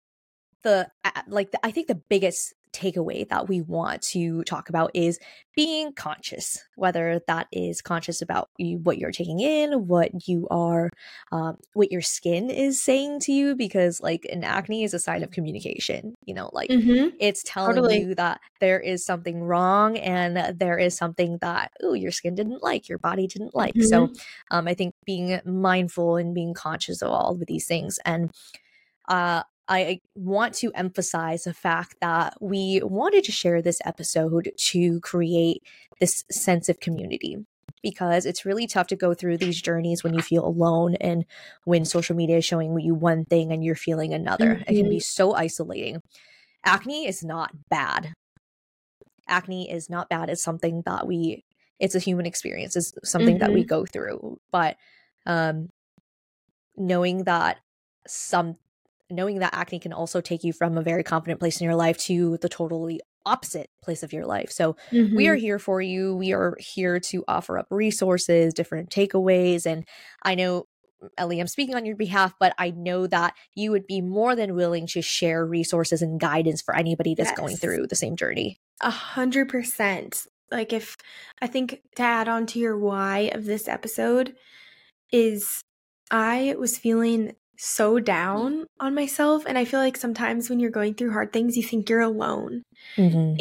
[0.63, 0.89] the
[1.27, 5.19] like the, I think the biggest takeaway that we want to talk about is
[5.55, 10.89] being conscious, whether that is conscious about you, what you're taking in, what you are,
[11.31, 15.23] um, what your skin is saying to you, because like an acne is a sign
[15.23, 16.15] of communication.
[16.25, 17.13] You know, like Mhm.
[17.19, 17.99] it's telling Totally.
[18.01, 22.61] you that there is something wrong and there is something that oh your skin didn't
[22.63, 24.09] like your body didn't like so
[24.51, 28.31] um, i think being mindful and being conscious of all of these things and
[29.07, 34.99] uh, I want to emphasize the fact that we wanted to share this episode to
[34.99, 35.63] create
[35.99, 37.37] this sense of community
[37.81, 41.23] because it's really tough to go through these journeys when you feel alone and
[41.65, 44.63] when social media is showing you one thing and you're feeling another.
[44.67, 46.01] It can be so isolating.
[46.63, 48.13] Acne is not bad.
[49.27, 50.29] Acne is not bad.
[50.29, 51.43] It's something that we,
[51.79, 54.39] it's a human experience, it's something that we go through.
[54.51, 54.77] But
[55.25, 55.69] um,
[56.75, 57.57] knowing that
[58.07, 58.57] some,
[59.09, 61.97] knowing that acne can also take you from a very confident place in your life
[61.97, 64.51] to the totally opposite place of your life.
[64.51, 64.75] So
[65.15, 65.39] we are Mhm.
[65.39, 66.15] here for you.
[66.15, 69.65] We are here to offer up resources, different takeaways.
[69.65, 69.87] And
[70.23, 70.65] I know,
[71.17, 74.55] Ellie, I'm speaking on your behalf, but I know that you would be more than
[74.55, 78.59] willing to share resources and guidance for anybody that's going through the same journey.
[78.81, 80.27] A hundred percent.
[80.51, 80.95] Like if
[81.41, 84.35] I think to add on to your why of this episode
[85.11, 85.61] is
[86.11, 90.93] I was feeling so down on myself and I feel like sometimes when you're going
[90.95, 92.63] through hard things you think you're alone.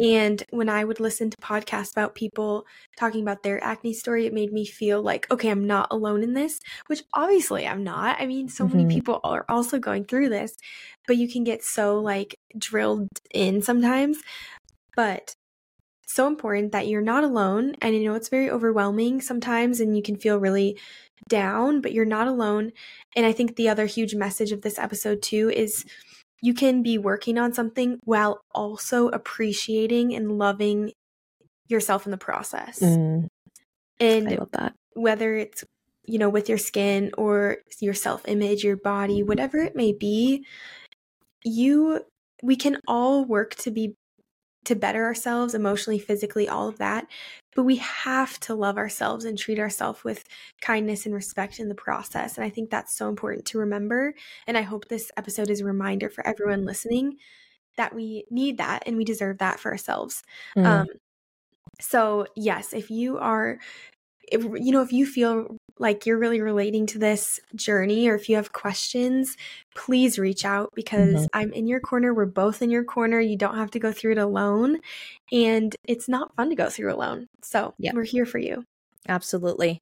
[0.03, 2.65] And when I would listen to podcasts about people
[2.97, 6.33] talking about their acne story, it made me feel like, okay, I'm not alone in
[6.33, 8.19] this, which obviously I'm not.
[8.19, 8.69] I mean, so Mhm.
[8.69, 10.55] many people are also going through this,
[11.07, 14.17] but you can get so like drilled in sometimes.
[14.95, 15.35] But
[16.05, 17.75] so important that you're not alone.
[17.81, 20.79] And you know, it's very overwhelming sometimes, and you can feel really
[21.29, 22.71] down, but you're not alone.
[23.15, 25.85] And I think the other huge message of this episode, too, is
[26.41, 30.91] you can be working on something while also appreciating and loving
[31.67, 32.79] yourself in the process.
[32.79, 33.27] Mm,
[33.99, 34.73] and I love that.
[34.93, 35.63] whether it's
[36.05, 40.45] you know with your skin or your self-image your body whatever it may be
[41.43, 42.01] you
[42.43, 43.95] we can all work to be
[44.65, 47.07] to better ourselves emotionally physically all of that.
[47.55, 50.23] But we have to love ourselves and treat ourselves with
[50.61, 52.37] kindness and respect in the process.
[52.37, 54.13] And i think that's so important to remember.
[54.47, 57.17] And i hope this episode is a reminder for everyone listening
[57.77, 60.23] that we need that and we deserve that for ourselves.
[60.57, 60.87] Mm, um
[61.81, 63.59] so yes if you are
[64.31, 68.29] if, you know if you feel like you're really relating to this journey or if
[68.29, 69.35] you have questions
[69.75, 71.29] please reach out because Mhm.
[71.33, 74.13] i'm in your corner we're both in your corner you don't have to go through
[74.13, 74.79] it alone
[75.31, 77.93] and it's not fun to go through alone so Yep.
[77.95, 78.65] we're here for you
[79.07, 79.81] absolutely.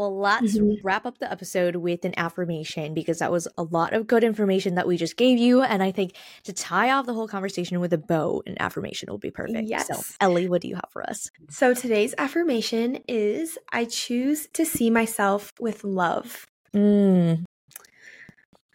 [0.00, 0.78] Well, let's Mhm.
[0.82, 4.76] wrap up the episode with an affirmation because that was a lot of good information
[4.76, 5.60] that we just gave you.
[5.60, 9.18] And I think to tie off the whole conversation with a bow, an affirmation will
[9.18, 9.68] be perfect.
[9.82, 10.16] So, Yes.
[10.18, 11.28] Ellie, what do you have for us?
[11.50, 17.44] so today's affirmation is i choose to see myself with love Mm,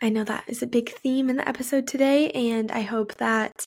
[0.01, 3.65] I know that is a big theme in the episode today, and I hope that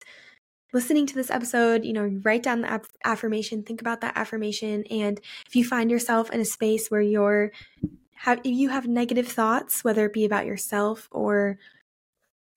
[0.73, 4.85] listening to this episode, you know, write down the aff- affirmation, think about that affirmation,
[4.91, 7.53] and if you find yourself in a space where you're
[8.17, 11.59] have if you have negative thoughts, whether it be about yourself or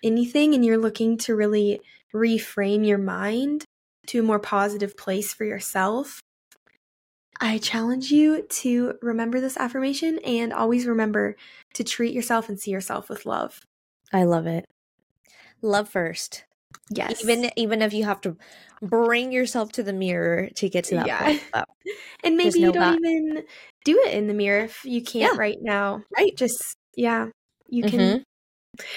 [0.04, 1.82] anything, and you're looking to really
[2.14, 3.64] reframe your mind
[4.08, 6.20] to a more positive place for yourself,
[7.40, 11.36] I challenge you to remember this affirmation and always remember
[11.74, 13.62] to treat yourself and see yourself with love.
[14.14, 14.66] I love it.
[15.62, 16.44] Love first.
[16.90, 17.24] Yes.
[17.24, 18.36] Even even if you have to
[18.82, 21.24] bring yourself to the mirror to get to that Yeah.
[21.24, 21.44] point.
[21.54, 21.70] But,
[22.24, 23.10] and maybe you don't that.
[23.10, 23.44] even
[23.86, 25.40] do it in the mirror if you can't Yeah.
[25.40, 26.04] right now.
[26.18, 26.36] right.
[26.36, 27.28] Just yeah,
[27.68, 28.00] you can.
[28.00, 28.24] Mhm.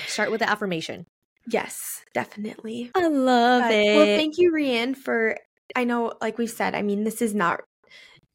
[0.06, 1.06] Start with the affirmation.
[1.48, 2.90] Yes, definitely.
[2.94, 3.96] I love But- it.
[3.96, 5.36] well, thank you, Rianne, for.
[5.76, 7.60] I know, like we've said, I mean, this is not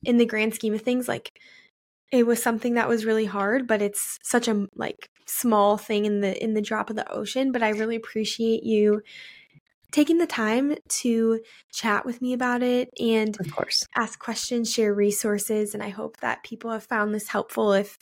[0.03, 1.07] in the grand scheme of things.
[1.07, 1.31] Like,
[2.11, 6.21] it was something that was really hard, but it's such a like small thing in
[6.21, 7.51] the in the drop of the ocean.
[7.51, 9.01] But I really appreciate you
[9.91, 11.39] taking the time to
[11.71, 13.85] chat with me about it and of course.
[13.95, 17.97] ask questions, share resources, and I hope that people have found this helpful if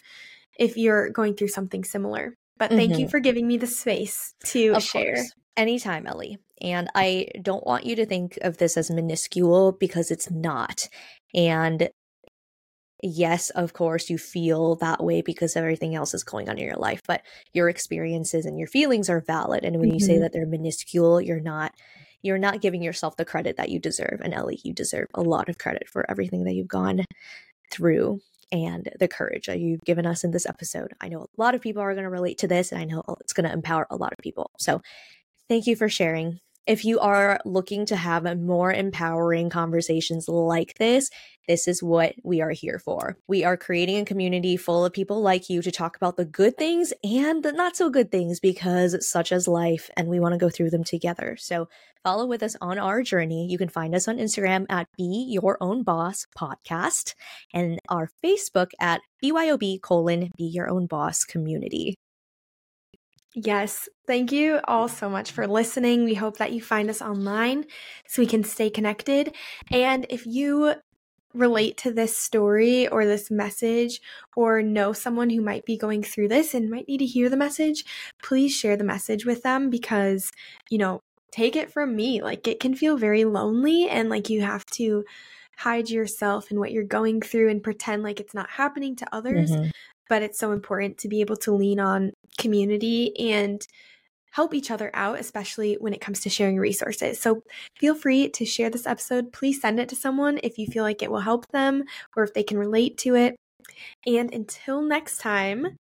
[0.58, 2.36] if you're going through something similar.
[2.58, 3.10] But thank you mm-hmm.
[3.10, 5.16] for giving me the space to Of share.
[5.16, 5.32] course.
[5.56, 6.38] Anytime, Ellie.
[6.62, 10.90] And I don't want you to think of this as minuscule because it's not.
[11.36, 11.90] And
[13.04, 16.76] yes, of course, you feel that way because everything else is going on in your
[16.78, 17.22] life, but
[17.54, 19.64] your experiences and your feelings are valid.
[19.64, 20.22] And when you say Mhm.
[20.22, 21.74] that they're minuscule, you're not
[22.24, 24.20] you're not giving yourself the credit that you deserve.
[24.24, 27.06] And Ellie, you deserve a lot of credit for everything that you've gone
[27.72, 28.22] through
[28.52, 30.94] and the courage that you've given us in this episode.
[31.00, 33.04] I know a lot of people are going to relate to this, and I know
[33.22, 34.52] it's going to empower a lot of people.
[34.58, 34.82] So,
[35.48, 36.40] thank you for sharing.
[36.68, 41.10] If you are looking to have more empowering conversations like this,
[41.48, 43.18] this is what we are here for.
[43.26, 46.58] We are creating a community full of people like you to talk about the good
[46.58, 50.38] things and the not so good things because such as life, and we want to
[50.38, 51.38] go through them together.
[51.40, 51.70] So,
[52.04, 53.48] follow with us on our journey.
[53.50, 57.16] You can find us on Instagram at Be Your Own Boss Podcast
[57.54, 61.96] and our Facebook at BYOB colon Be Your Own Boss Community.
[63.36, 63.88] Yes.
[64.08, 66.04] Thank you all so much for listening.
[66.06, 67.66] We hope that you find us online
[68.08, 69.36] so we can stay connected.
[69.72, 70.76] And if you
[71.34, 74.02] relate to this story or this message
[74.36, 77.38] or know someone who might be going through this and might need to hear the
[77.38, 77.86] message,
[78.24, 80.32] please share the message with them because,
[80.70, 81.02] you know,
[81.32, 82.22] take it from me.
[82.24, 85.04] Like it can feel very lonely and like you have to
[85.58, 89.58] hide yourself and what you're going through and pretend like it's not happening to others
[89.58, 89.72] Mhm.
[90.10, 93.66] but it's so important to be able to lean on community and
[94.32, 97.20] help each other out, especially when it comes to sharing resources.
[97.20, 97.42] So
[97.76, 99.34] feel free to share this episode.
[99.34, 101.84] Please send it to someone if you feel like it will help them
[102.16, 103.36] or if they can relate to it.
[104.06, 105.78] And until next time,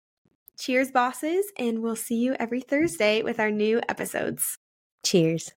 [0.58, 4.56] cheers, bosses, and we'll see you every Thursday with our new episodes.
[5.04, 5.52] Cheers.